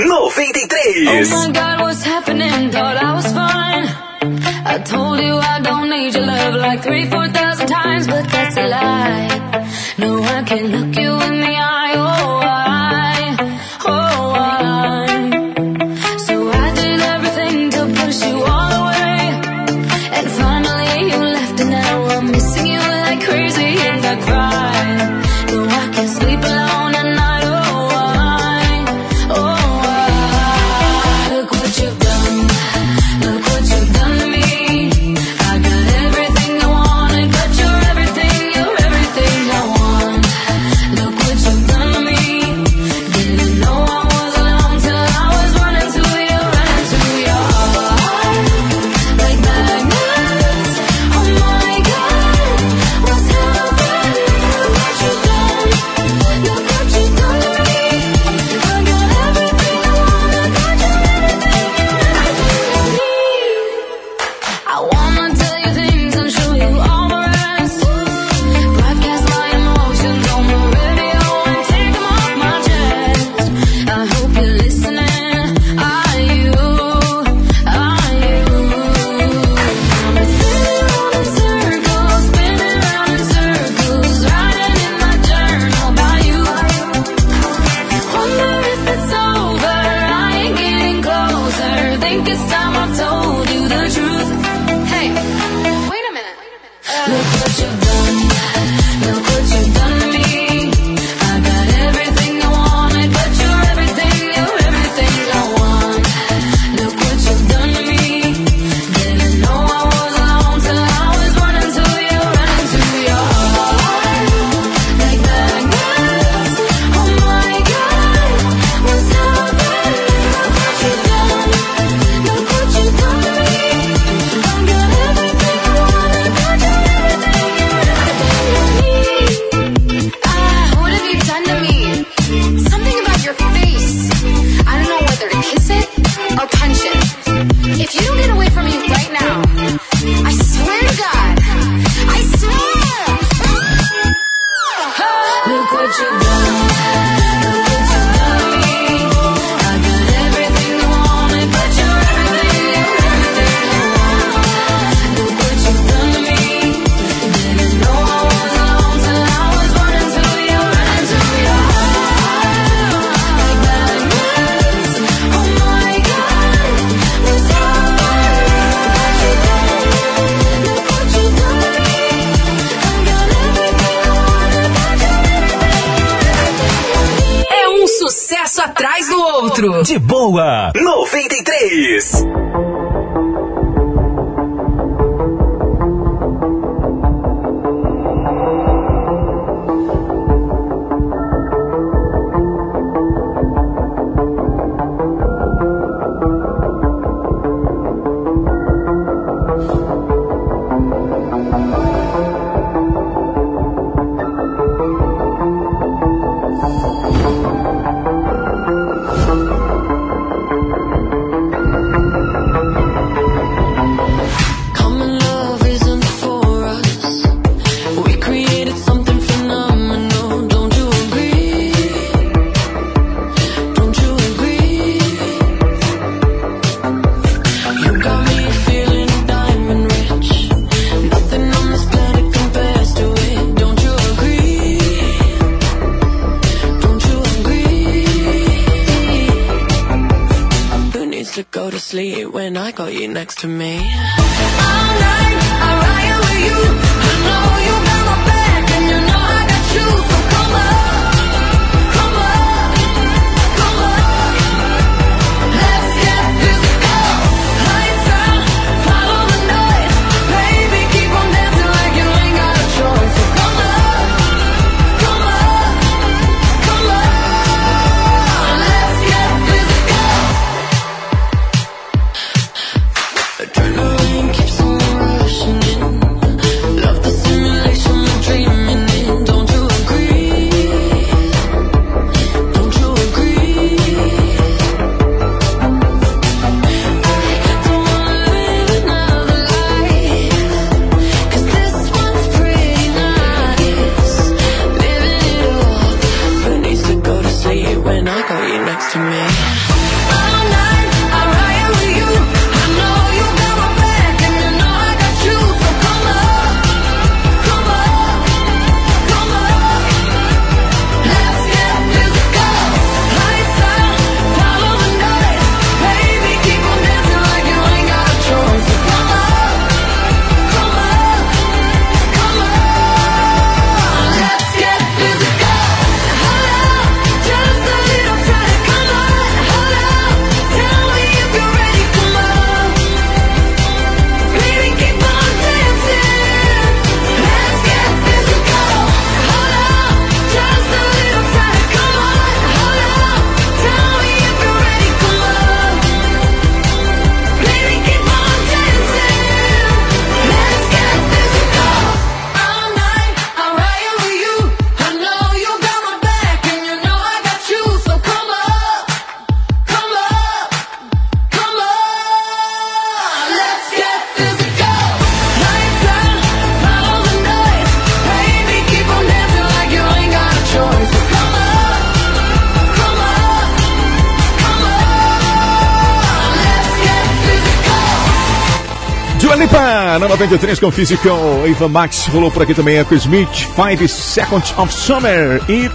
[380.19, 381.47] 93 com Physical.
[381.47, 382.77] Eva Max rolou por aqui também.
[382.77, 385.41] Echo Smith, 5 Seconds of Summer.
[385.49, 385.71] E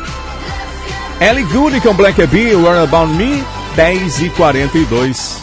[1.23, 3.41] Ellie Goody com Black Bee, Run About Me,
[3.77, 5.41] 10 e 42.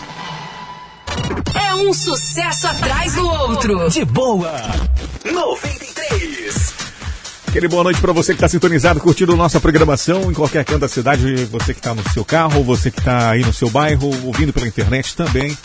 [1.55, 3.89] É um sucesso atrás do outro.
[3.89, 4.53] De boa.
[5.25, 6.75] 93.
[7.49, 10.89] Aquele boa noite para você que está sintonizado, curtindo nossa programação em qualquer canto da
[10.89, 11.47] cidade.
[11.47, 14.69] Você que está no seu carro, você que está aí no seu bairro, ouvindo pela
[14.69, 15.57] internet também.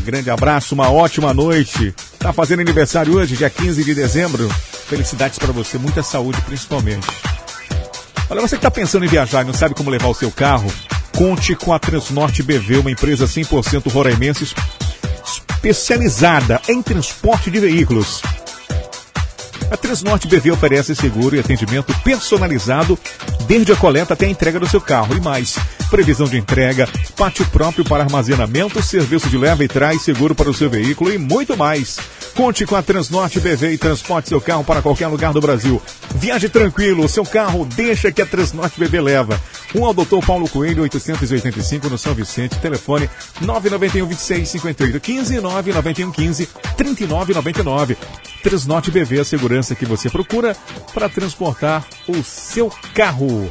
[0.00, 1.94] Um grande abraço, uma ótima noite.
[2.24, 4.48] Tá fazendo aniversário hoje, dia 15 de dezembro.
[4.88, 7.06] Felicidades para você, muita saúde principalmente.
[8.30, 10.72] Olha, você que está pensando em viajar e não sabe como levar o seu carro,
[11.14, 14.54] conte com a Transnorte BV, uma empresa 100% roraimense
[15.22, 18.22] especializada em transporte de veículos.
[19.70, 22.98] A Transnorte BV oferece seguro e atendimento personalizado
[23.46, 25.56] desde a coleta até a entrega do seu carro e mais.
[25.94, 30.52] Previsão de entrega, pátio próprio para armazenamento, serviço de leva e traz seguro para o
[30.52, 32.00] seu veículo e muito mais.
[32.34, 35.80] Conte com a Transnorte BV e transporte seu carro para qualquer lugar do Brasil.
[36.16, 39.40] Viaje tranquilo, seu carro deixa que a Transnorte BV leva.
[39.72, 40.18] Um ao Dr.
[40.26, 43.08] Paulo Coelho, 885 no São Vicente, telefone
[43.40, 47.96] 991 26 58 15 991 15 39 99.
[48.42, 50.56] Transnorte BV, a segurança que você procura
[50.92, 53.48] para transportar o seu carro.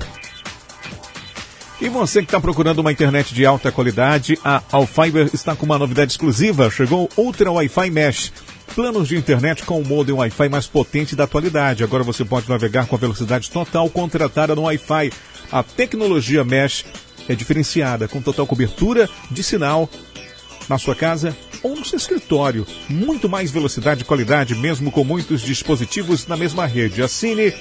[1.83, 5.77] E você que está procurando uma internet de alta qualidade, a Alfiber está com uma
[5.77, 6.71] novidade exclusiva.
[6.71, 8.31] Chegou Ultra Wi-Fi Mesh.
[8.73, 11.83] Planos de internet com o modem Wi-Fi mais potente da atualidade.
[11.83, 15.11] Agora você pode navegar com a velocidade total contratada no Wi-Fi.
[15.51, 16.85] A tecnologia Mesh
[17.27, 19.89] é diferenciada, com total cobertura de sinal
[20.69, 22.65] na sua casa ou no seu escritório.
[22.87, 27.03] Muito mais velocidade e qualidade, mesmo com muitos dispositivos na mesma rede.
[27.03, 27.53] Assine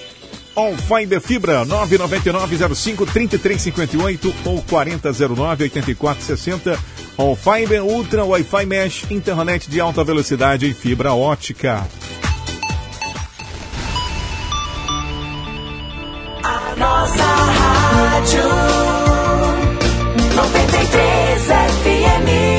[0.54, 6.78] On Fiber Fibra 999053358 ou 40098460.
[7.18, 11.88] On Fiber Ultra Wi-Fi Mesh, internet de alta velocidade e fibra ótica.
[16.44, 18.42] A nossa rádio
[20.34, 22.51] 93 FM.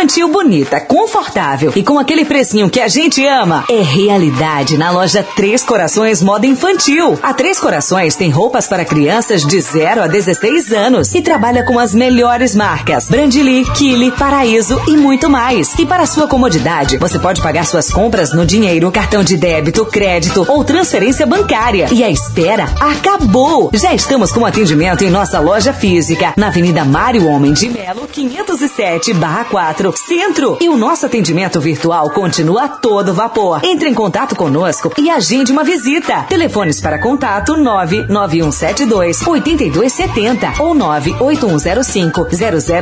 [0.00, 5.22] Infantil bonita, confortável e com aquele precinho que a gente ama é realidade na loja
[5.36, 7.18] Três Corações Moda Infantil.
[7.22, 11.78] A Três Corações tem roupas para crianças de 0 a 16 anos e trabalha com
[11.78, 15.78] as melhores marcas: Brandili, Kili, Paraíso e muito mais.
[15.78, 20.46] E para sua comodidade, você pode pagar suas compras no dinheiro, cartão de débito, crédito
[20.48, 21.88] ou transferência bancária.
[21.92, 23.68] E a espera acabou!
[23.74, 29.12] Já estamos com atendimento em nossa loja física, na Avenida Mário Homem de Melo, 507
[29.12, 30.58] barra 4, Centro.
[30.60, 33.60] E o nosso atendimento virtual continua a todo vapor.
[33.64, 36.24] Entre em contato conosco e agende uma visita.
[36.28, 42.26] Telefones para contato 99172 8270 ou 98105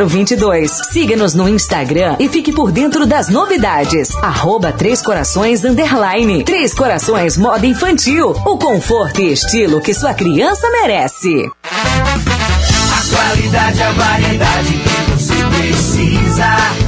[0.09, 0.71] 0022.
[0.91, 4.15] Siga-nos no Instagram e fique por dentro das novidades.
[4.17, 6.45] Arroba Três Corações Underline.
[6.45, 8.31] Três Corações Moda Infantil.
[8.31, 11.51] O conforto e estilo que sua criança merece.
[11.65, 16.88] A qualidade, a variedade que você precisa.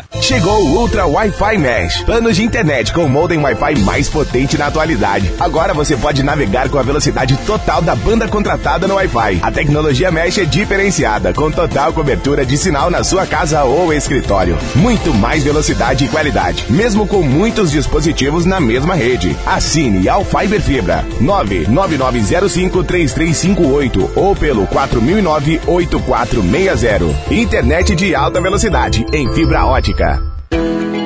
[0.21, 4.67] Chegou o Ultra Wi-Fi Mesh, planos de internet com o modem Wi-Fi mais potente na
[4.67, 5.33] atualidade.
[5.39, 9.39] Agora você pode navegar com a velocidade total da banda contratada no Wi-Fi.
[9.41, 14.57] A tecnologia Mesh é diferenciada, com total cobertura de sinal na sua casa ou escritório.
[14.75, 19.35] Muito mais velocidade e qualidade, mesmo com muitos dispositivos na mesma rede.
[19.45, 27.31] Assine ao Fiber Fibra 999053358 ou pelo 4009-8460.
[27.31, 29.90] Internet de alta velocidade em fibra ótica.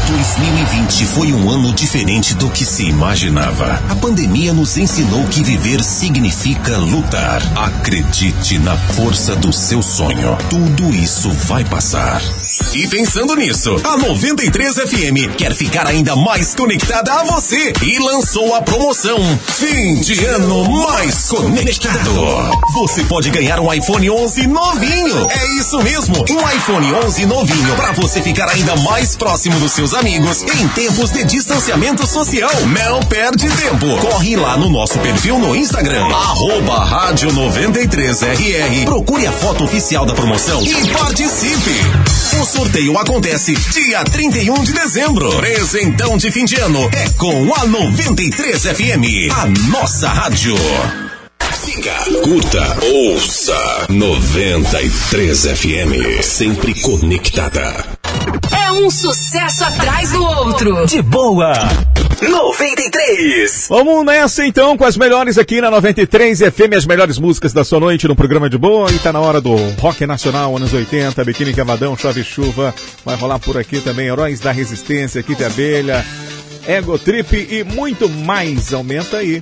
[0.09, 3.79] 2020 foi um ano diferente do que se imaginava.
[3.89, 7.43] A pandemia nos ensinou que viver significa lutar.
[7.55, 10.35] Acredite na força do seu sonho.
[10.49, 12.23] Tudo isso vai passar.
[12.73, 18.55] E pensando nisso, a 93 FM quer ficar ainda mais conectada a você e lançou
[18.55, 22.49] a promoção Fim de Ano Mais Conectado.
[22.73, 25.27] Você pode ganhar um iPhone 11 novinho.
[25.29, 29.98] É isso mesmo, um iPhone 11 novinho para você ficar ainda mais próximo dos seus
[29.99, 32.49] amigos em tempos de distanciamento social.
[32.67, 33.85] Não perde tempo.
[33.97, 38.85] Corre lá no nosso perfil no Instagram, arroba rádio 93RR.
[38.85, 42.39] Procure a foto oficial da promoção e participe.
[42.41, 45.35] O sorteio acontece dia 31 de dezembro.
[45.35, 50.55] Presentão de fim de ano é com a 93 FM, a nossa rádio.
[51.61, 51.93] Siga,
[52.23, 57.98] curta, ouça 93 FM, sempre conectada.
[58.69, 60.85] É um sucesso atrás do outro.
[60.85, 61.53] De boa.
[62.21, 63.65] 93.
[63.67, 67.79] Vamos nessa então com as melhores aqui na 93 FM, as melhores músicas da sua
[67.79, 68.91] noite no programa de boa.
[68.91, 72.71] E tá na hora do rock nacional, anos 80, Biquíni Cavadão, Chove Chuva.
[73.03, 76.05] Vai rolar por aqui também Heróis da Resistência, Kit Abelha,
[76.67, 78.71] Ego Trip e muito mais.
[78.71, 79.41] Aumenta aí.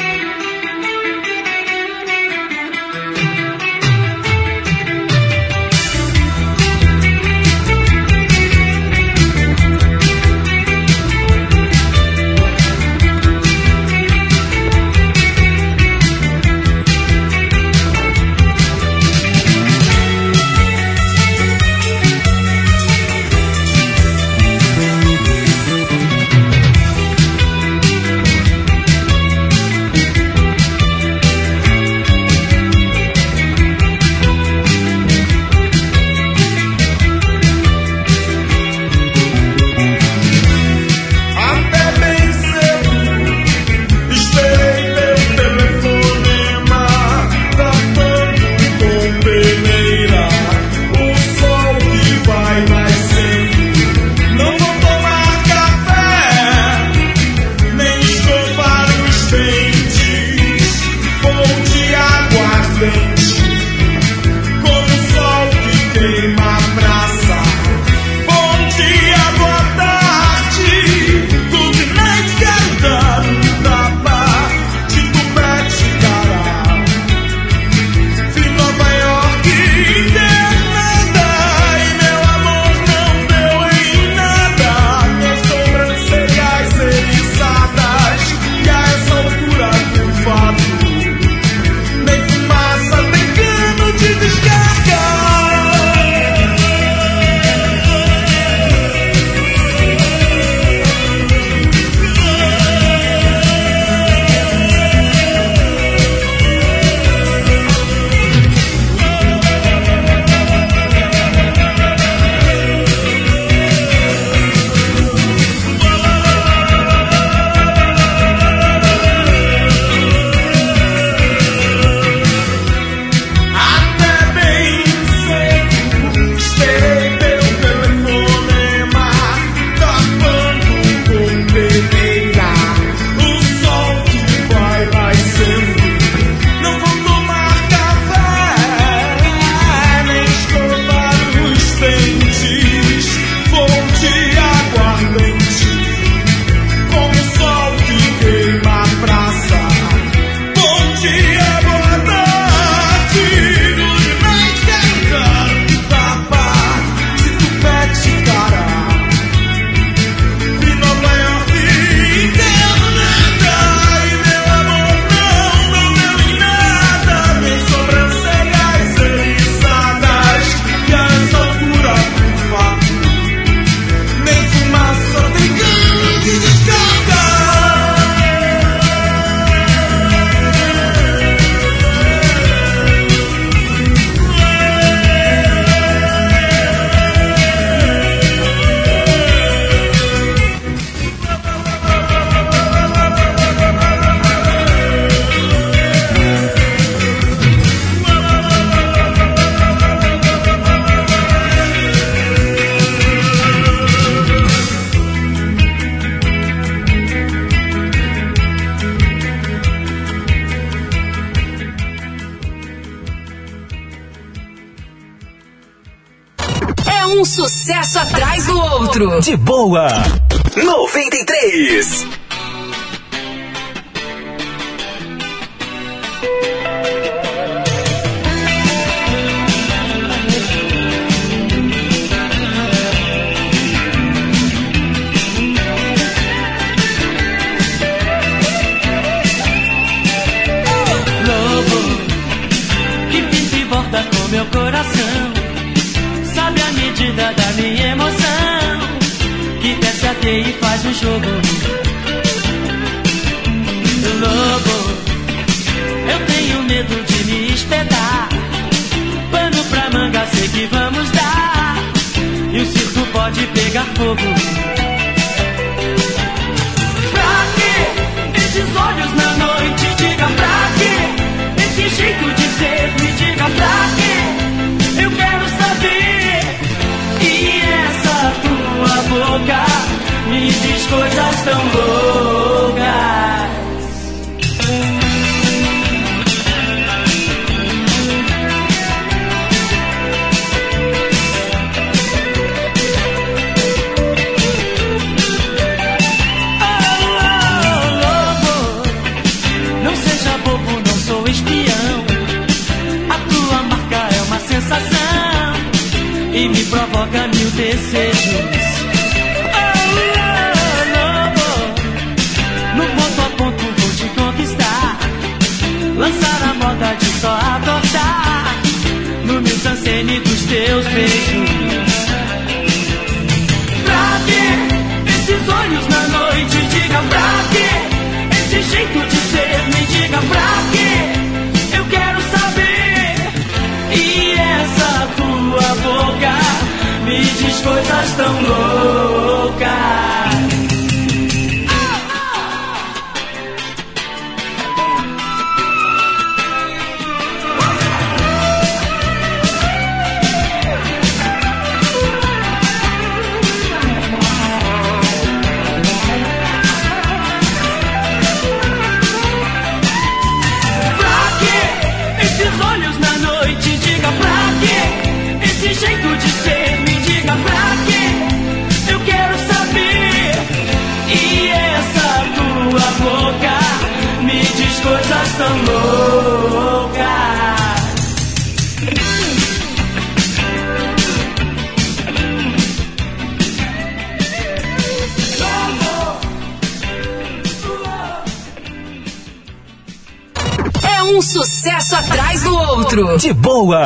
[393.71, 393.85] Boa.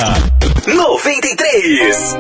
[0.66, 2.18] 93.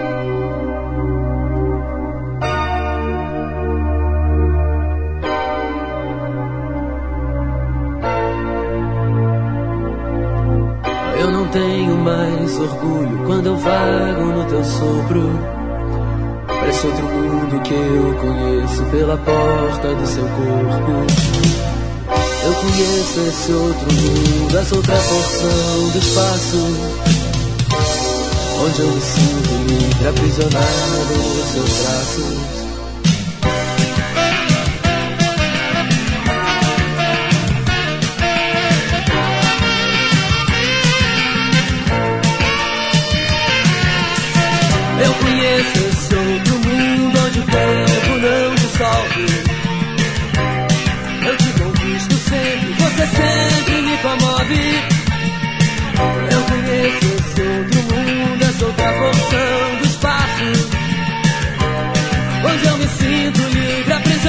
[11.20, 15.40] Eu não tenho mais orgulho quando eu vago no teu sopro.
[16.48, 21.26] Parece outro mundo que eu conheço pela porta do seu corpo.
[22.44, 27.25] Eu conheço esse outro mundo, essa outra porção do espaço.
[28.58, 32.66] Onde eu me sinto livre, aprisionado nos seus braços.
[44.98, 49.26] Eu conheço esse outro mundo onde o tempo não dissolve.
[51.28, 54.95] Eu te conquisto sempre, você sempre me comove.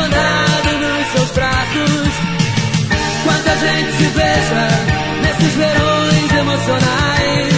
[0.06, 2.12] Aprisionado nos seus braços.
[3.24, 4.68] Quanta gente se beija
[5.22, 7.54] nesses verões emocionais.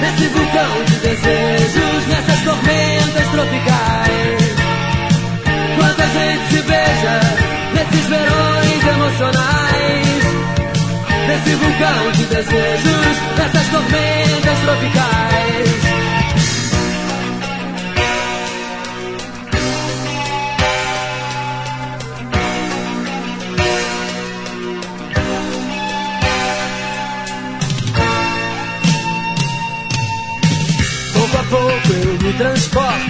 [0.00, 4.52] Nesse vulcão de desejos, nessas tormentas tropicais.
[5.76, 7.20] Quanta gente se beija
[7.74, 10.22] nesses verões emocionais.
[11.28, 16.11] Nesse vulcão de desejos, nessas tormentas tropicais.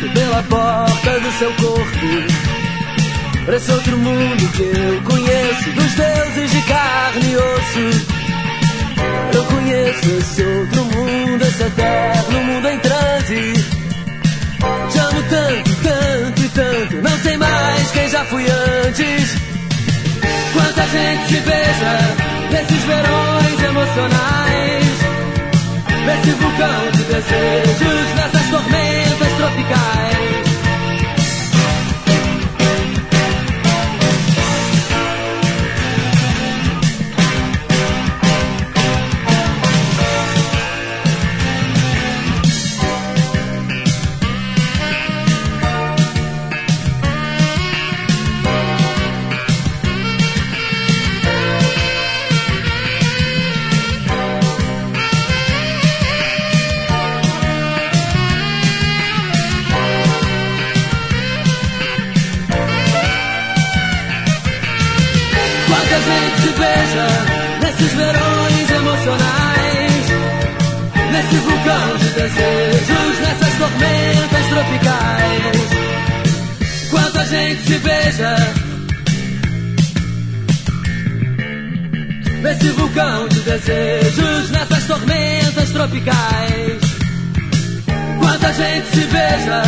[0.08, 2.52] pela porta do seu corpo.
[3.44, 8.12] Pra esse outro mundo que eu conheço, dos deuses de carne e osso.
[9.34, 13.52] Eu conheço esse outro mundo, esse eterno mundo em transe.
[14.90, 19.36] Te amo tanto, tanto e tanto, não sei mais quem já fui antes.
[20.52, 24.86] Quanta gente se beija nesses verões emocionais,
[26.06, 28.41] nesse vulcão de desejos, nessa
[29.52, 30.51] tormentas tropicais.
[82.43, 86.80] Nesse vulcão de desejos, nessas tormentas tropicais.
[88.18, 89.62] Quanta gente se beija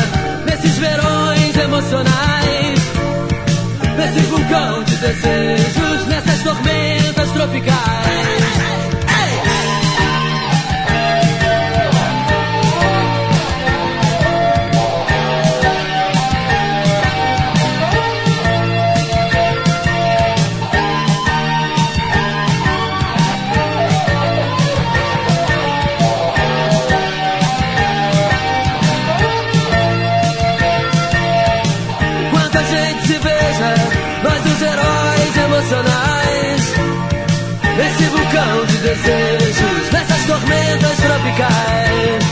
[0.44, 2.80] nesses verões emocionais.
[3.96, 8.63] Nesse vulcão de desejos, nessas tormentas tropicais.
[38.34, 42.24] Vulcão de desejos, nessas tormentas tropicais.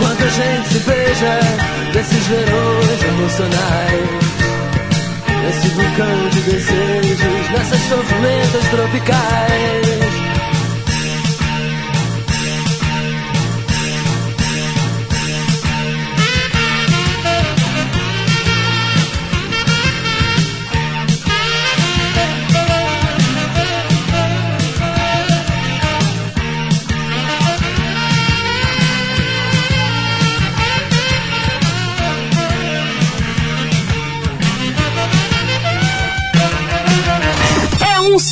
[0.00, 1.40] Quanta gente se beija,
[1.94, 4.24] nesses verões emocionais.
[5.44, 10.13] Nesse vulcão de desejos, nessas tormentas tropicais.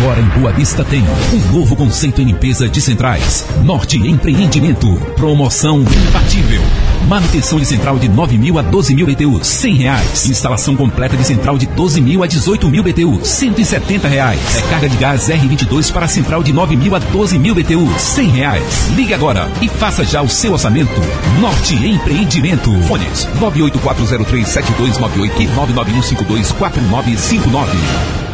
[0.00, 3.44] Agora em Boa Vista tem um novo conceito em limpeza de centrais.
[3.62, 4.94] Norte Empreendimento.
[5.14, 6.62] Promoção imbatível.
[7.06, 10.26] Manutenção de central de 9 mil a 12 mil BTUs, 100 reais.
[10.26, 14.40] Instalação completa de central de 12 mil a 18 mil BTUs, 170 reais.
[14.54, 18.88] Recarga de gás R22 para central de 9 mil a 12 mil BTUs, 100 reais.
[18.96, 20.98] Ligue agora e faça já o seu orçamento.
[21.40, 22.72] Norte Empreendimento.
[22.84, 28.29] Fones 984037298 e 991524959.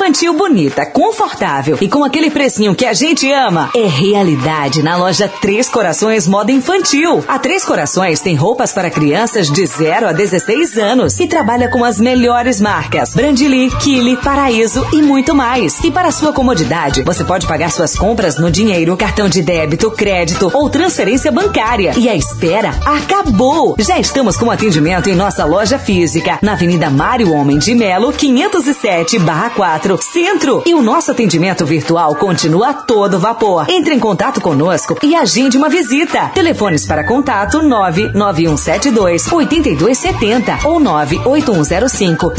[0.00, 5.28] Infantil bonita, confortável e com aquele precinho que a gente ama é realidade na loja
[5.28, 7.22] Três Corações Moda Infantil.
[7.28, 11.84] A Três Corações tem roupas para crianças de 0 a 16 anos e trabalha com
[11.84, 15.78] as melhores marcas: Brandili, Kili, Paraíso e muito mais.
[15.84, 20.50] E para sua comodidade, você pode pagar suas compras no dinheiro, cartão de débito, crédito
[20.54, 21.92] ou transferência bancária.
[21.98, 23.76] E a espera acabou!
[23.78, 29.18] Já estamos com atendimento em nossa loja física, na Avenida Mário Homem de Melo, 507
[29.18, 30.62] barra 4, Centro.
[30.66, 33.66] E o nosso atendimento virtual continua a todo vapor.
[33.68, 36.30] Entre em contato conosco e agende uma visita.
[36.34, 42.32] Telefones para contato 99172 8270 ou 98105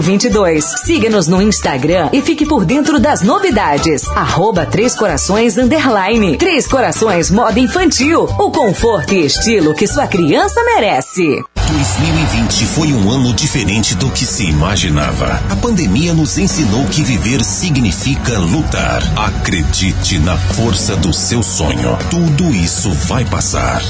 [0.00, 0.64] 0022.
[0.84, 4.06] Siga-nos no Instagram e fique por dentro das novidades.
[4.08, 6.36] Arroba Três Corações Underline.
[6.36, 8.24] Três Corações Moda Infantil.
[8.38, 11.42] O conforto e estilo que sua criança merece.
[11.76, 15.42] 2020 foi um ano diferente do que se imaginava.
[15.50, 19.02] A pandemia nos ensinou que viver significa lutar.
[19.14, 21.98] Acredite na força do seu sonho.
[22.10, 23.82] Tudo isso vai passar.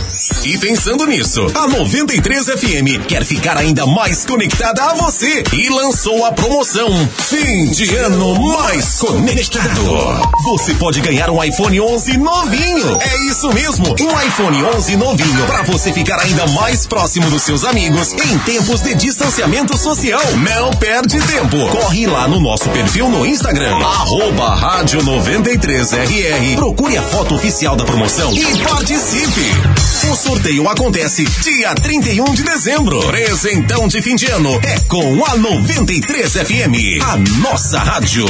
[0.44, 6.24] E pensando nisso, a 93 FM quer ficar ainda mais conectada a você e lançou
[6.24, 10.31] a promoção Fim de Ano Mais Conectado.
[10.44, 12.98] Você pode ganhar um iPhone 11 novinho.
[13.01, 17.65] É isso mesmo, um iPhone 11 novinho para você ficar ainda mais próximo dos seus
[17.65, 20.23] amigos em tempos de distanciamento social.
[20.36, 21.69] Não perde tempo.
[21.69, 26.57] Corre lá no nosso perfil no Instagram, arroba rádio 93RR.
[26.57, 29.95] Procure a foto oficial da promoção e participe.
[30.11, 32.99] O sorteio acontece dia 31 de dezembro.
[33.09, 38.24] Presentão de fim de ano é com a 93 FM, a nossa rádio.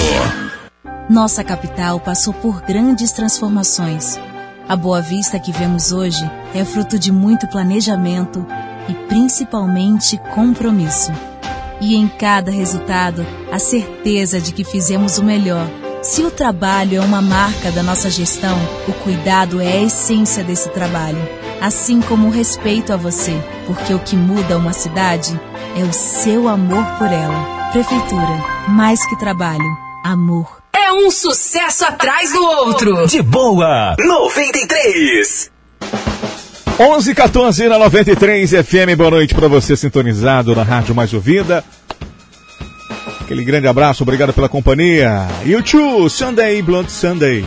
[1.09, 4.19] Nossa capital passou por grandes transformações.
[4.67, 8.45] A Boa Vista que vemos hoje é fruto de muito planejamento
[8.89, 11.13] e principalmente compromisso.
[11.81, 15.69] E em cada resultado, a certeza de que fizemos o melhor.
[16.03, 18.57] Se o trabalho é uma marca da nossa gestão,
[18.89, 21.46] o cuidado é a essência desse trabalho.
[21.61, 23.33] Assim como o respeito a você,
[23.67, 25.39] porque o que muda uma cidade
[25.77, 27.71] é o seu amor por ela.
[27.73, 30.59] Prefeitura, mais que trabalho, amor.
[30.73, 33.07] É um sucesso atrás do outro.
[33.07, 35.51] De boa, 93.
[36.79, 41.65] 11 14 na 93 FM, boa noite para você sintonizado na Rádio Mais Ouvida.
[43.23, 45.27] Aquele grande abraço, obrigado pela companhia.
[45.45, 47.45] YouTube, Sunday, Blood Sunday.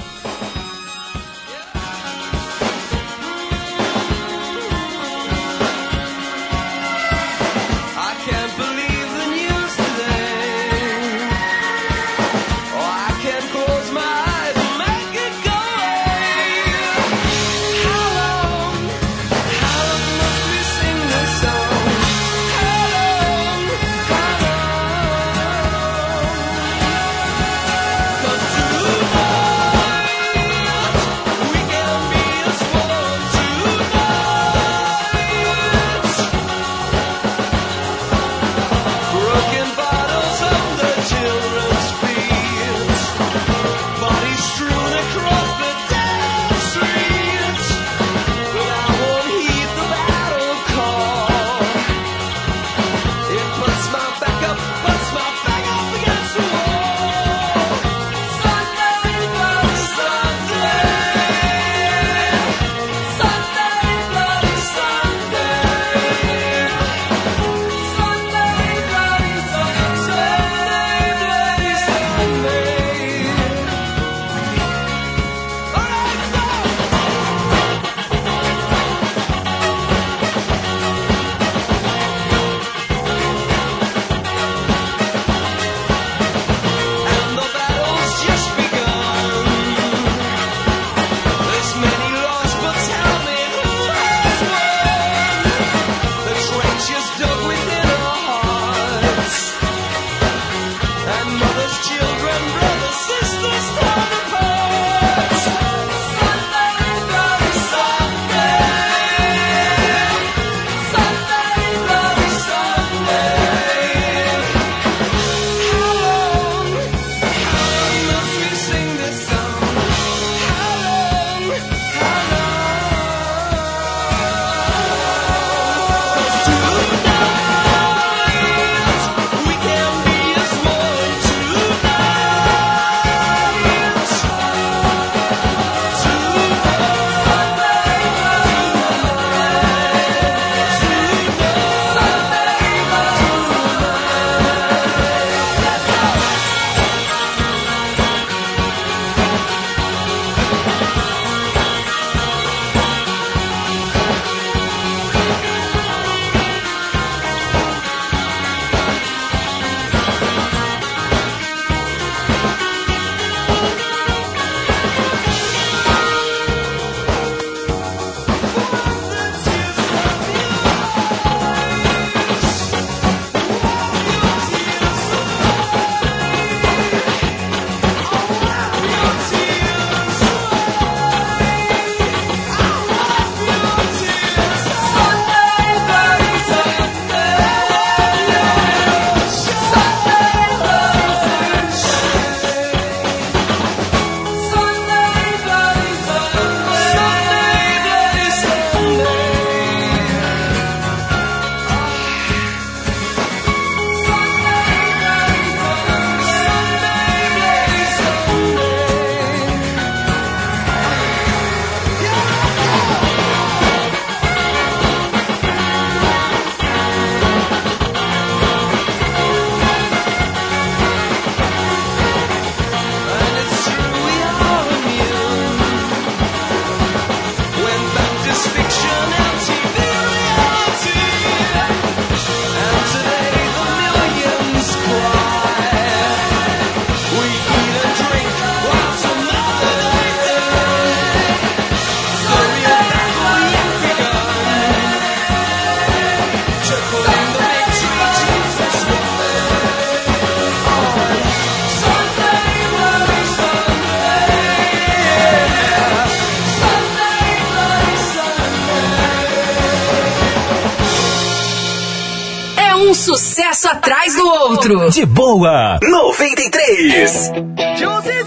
[263.00, 264.92] Sucesso atrás do outro.
[264.92, 267.32] De boa, 93.
[267.80, 268.19] Josie's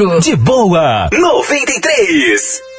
[0.00, 0.20] outro.
[0.20, 2.71] De boa, 93.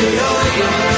[0.00, 0.97] Hallelujah.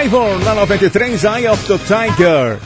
[0.00, 2.58] Survivor na 93, Eye of the Tiger.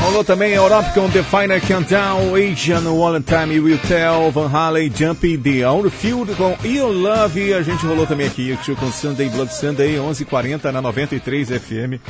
[0.00, 5.36] Rolou também Europe com The Final Countdown, Asian One Time Will Tell, Van Halen, Jumpy,
[5.36, 7.52] The Outfield com You Love.
[7.54, 12.00] A gente rolou também aqui com Sunday Blood Sunday, 11:40 na 93 FM.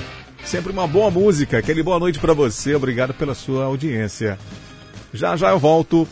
[0.45, 1.57] Sempre uma boa música.
[1.57, 2.75] Aquele boa noite pra você.
[2.75, 4.39] Obrigado pela sua audiência.
[5.15, 6.07] Já já eu volto.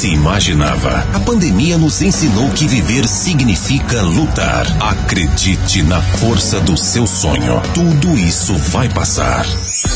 [0.00, 1.06] Se imaginava.
[1.12, 4.66] A pandemia nos ensinou que viver significa lutar.
[4.80, 7.60] Acredite na força do seu sonho.
[7.74, 9.44] Tudo isso vai passar.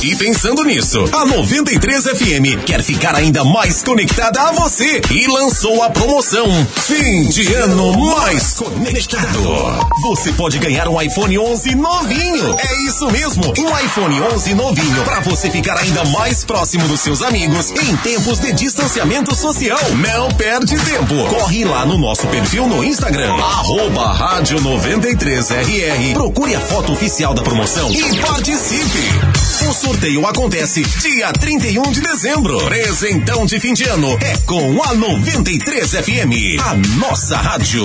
[0.05, 5.83] E pensando nisso, a 93 FM quer ficar ainda mais conectada a você e lançou
[5.83, 9.41] a promoção Fim de Ano Mais Conectado.
[10.02, 12.55] Você pode ganhar um iPhone 11 novinho.
[12.58, 17.23] É isso mesmo, um iPhone 11 novinho para você ficar ainda mais próximo dos seus
[17.23, 19.81] amigos em tempos de distanciamento social.
[19.94, 21.15] Não perde tempo.
[21.31, 26.12] Corre lá no nosso perfil no Instagram, arroba rádio 93RR.
[26.12, 29.23] Procure a foto oficial da promoção e participe.
[29.84, 32.56] O sorteio acontece dia 31 de dezembro.
[32.64, 37.84] Presentão de fim de ano é com a 93 FM, a nossa rádio.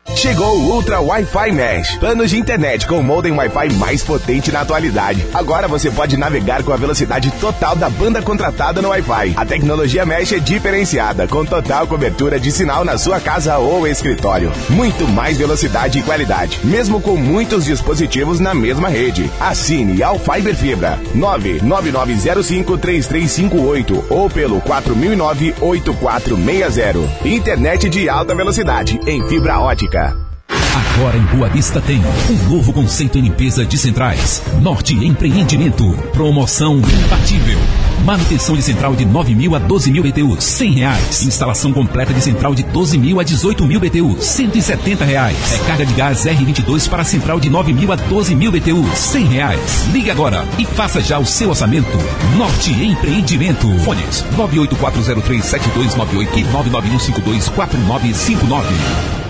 [0.15, 1.97] Chegou o Ultra Wi-Fi Mesh.
[1.97, 5.25] Planos de internet com o modem Wi-Fi mais potente na atualidade.
[5.33, 9.33] Agora você pode navegar com a velocidade total da banda contratada no Wi-Fi.
[9.35, 14.51] A tecnologia Mesh é diferenciada, com total cobertura de sinal na sua casa ou escritório.
[14.69, 19.31] Muito mais velocidade e qualidade, mesmo com muitos dispositivos na mesma rede.
[19.39, 27.25] Assine ao Fiber Fibra 999053358 ou pelo 4009-8460.
[27.25, 29.90] Internet de alta velocidade em fibra ótica.
[29.91, 34.41] Agora em Boa Vista tem um novo conceito em limpeza de centrais.
[34.61, 35.91] Norte Empreendimento.
[36.13, 37.59] Promoção imbatível.
[38.05, 41.23] Manutenção de central de 9 mil a 12 mil BTUs, 100 reais.
[41.23, 45.37] Instalação completa de central de 12 mil a 18 mil BTUs, 170 reais.
[45.51, 49.87] Recarga de gás R22 para central de 9 mil a 12 mil BTUs, 100 reais.
[49.91, 51.97] Ligue agora e faça já o seu orçamento.
[52.37, 53.67] Norte Empreendimento.
[53.79, 59.20] Fones 984037298 e 991524959.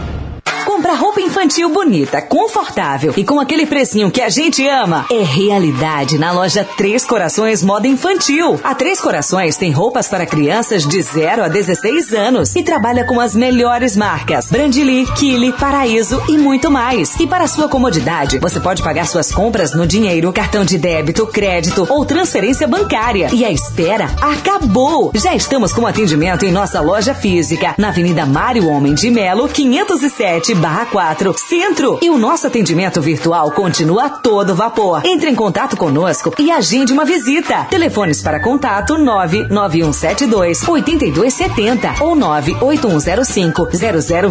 [0.81, 6.17] Comprar roupa infantil bonita, confortável e com aquele precinho que a gente ama é realidade
[6.17, 8.59] na loja Três Corações Moda Infantil.
[8.63, 13.19] A Três Corações tem roupas para crianças de 0 a 16 anos e trabalha com
[13.19, 17.15] as melhores marcas: Brandili, Kili, Paraíso e muito mais.
[17.19, 21.85] E para sua comodidade, você pode pagar suas compras no dinheiro, cartão de débito, crédito
[21.91, 23.29] ou transferência bancária.
[23.31, 25.11] E a espera acabou!
[25.13, 30.55] Já estamos com atendimento em nossa loja física, na Avenida Mário Homem de Melo, 507
[30.55, 31.99] barra 4, Centro.
[32.01, 35.01] E o nosso atendimento virtual continua todo vapor.
[35.05, 37.65] Entre em contato conosco e agende uma visita.
[37.69, 43.67] Telefones para contato 99172 8270 ou 98105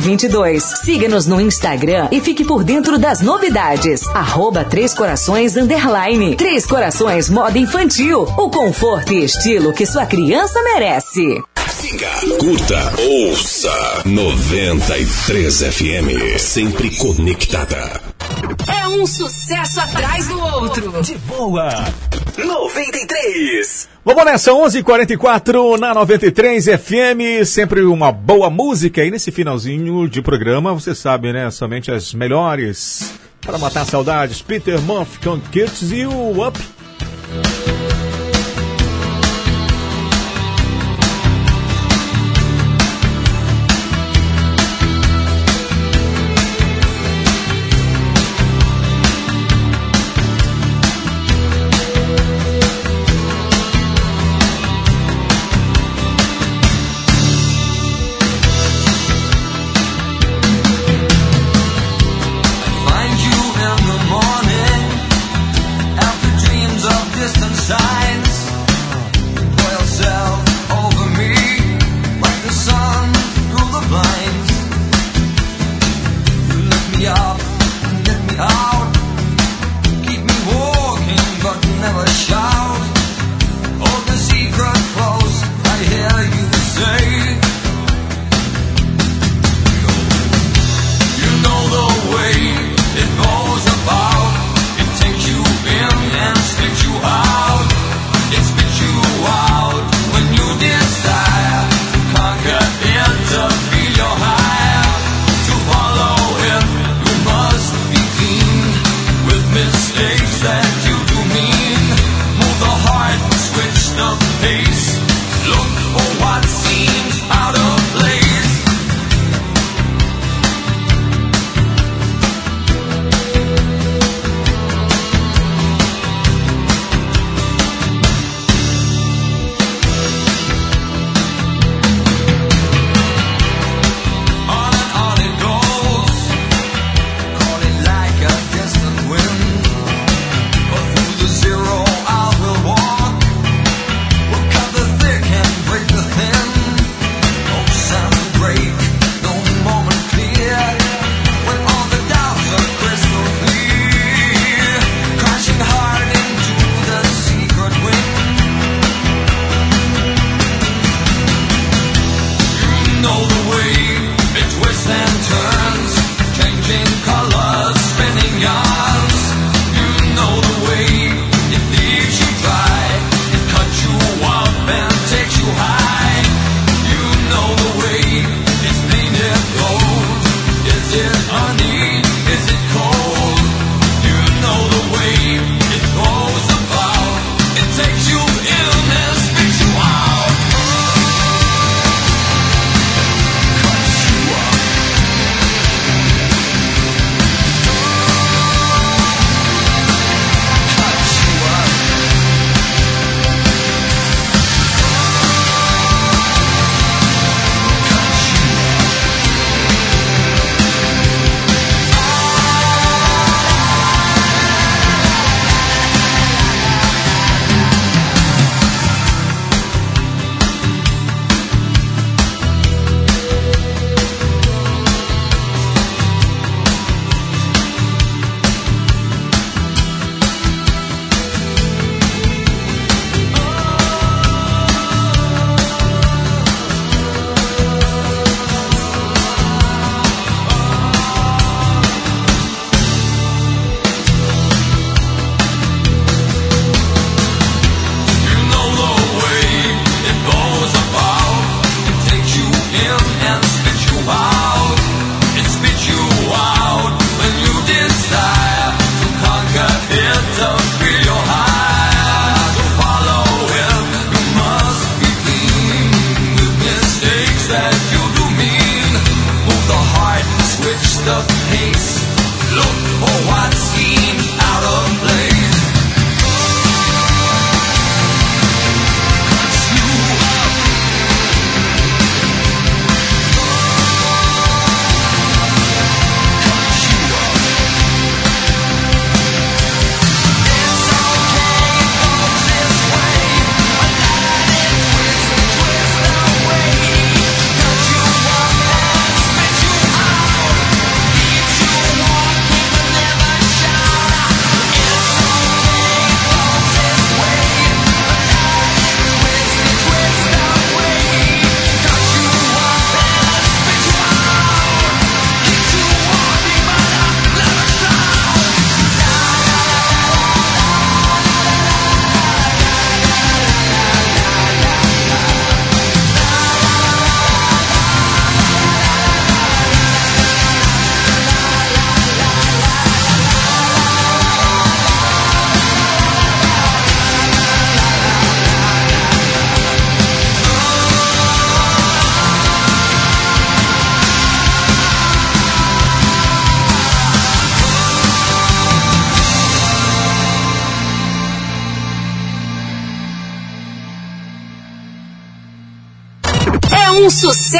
[0.01, 0.63] 0022.
[0.63, 4.07] Siga-nos no Instagram e fique por dentro das novidades.
[4.09, 6.37] Arroba Três Corações Underline.
[6.37, 8.23] Três Corações Moda Infantil.
[8.23, 11.43] O conforto e estilo que sua criança merece.
[11.91, 18.01] Curta, ouça 93 FM, sempre conectada.
[18.73, 21.03] É um sucesso atrás do outro.
[21.03, 21.69] De boa.
[22.39, 23.89] 93.
[24.05, 29.05] Vamos nessa, 11:44 na 93 FM, sempre uma boa música.
[29.05, 31.51] E nesse finalzinho de programa, você sabe, né?
[31.51, 34.41] Somente as melhores para matar saudades.
[34.41, 36.57] Peter Muff com Kids e o Up.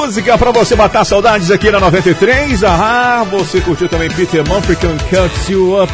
[0.00, 2.62] Música pra você matar saudades aqui na 93.
[2.62, 5.92] Ah, você curtiu também Peter com Cut You Up.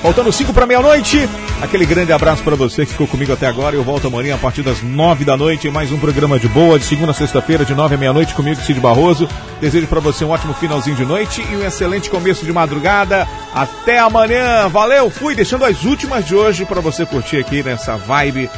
[0.00, 1.28] Faltando 5 para meia-noite.
[1.60, 3.76] Aquele grande abraço para você que ficou comigo até agora.
[3.76, 6.78] Eu volto amanhã a partir das 9 da noite em mais um programa de boa,
[6.78, 9.28] de segunda a sexta-feira, de 9 à meia-noite, comigo, Cid Barroso.
[9.60, 13.28] Desejo para você um ótimo finalzinho de noite e um excelente começo de madrugada.
[13.54, 14.68] Até amanhã.
[14.68, 18.50] Valeu, fui deixando as últimas de hoje para você curtir aqui nessa vibe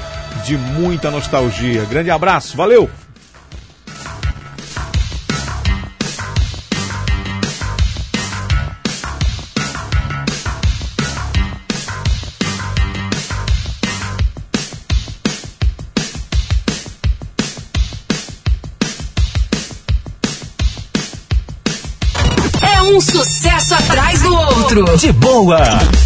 [0.45, 1.85] de muita nostalgia.
[1.87, 2.89] Grande abraço, valeu!
[24.97, 26.06] De boa.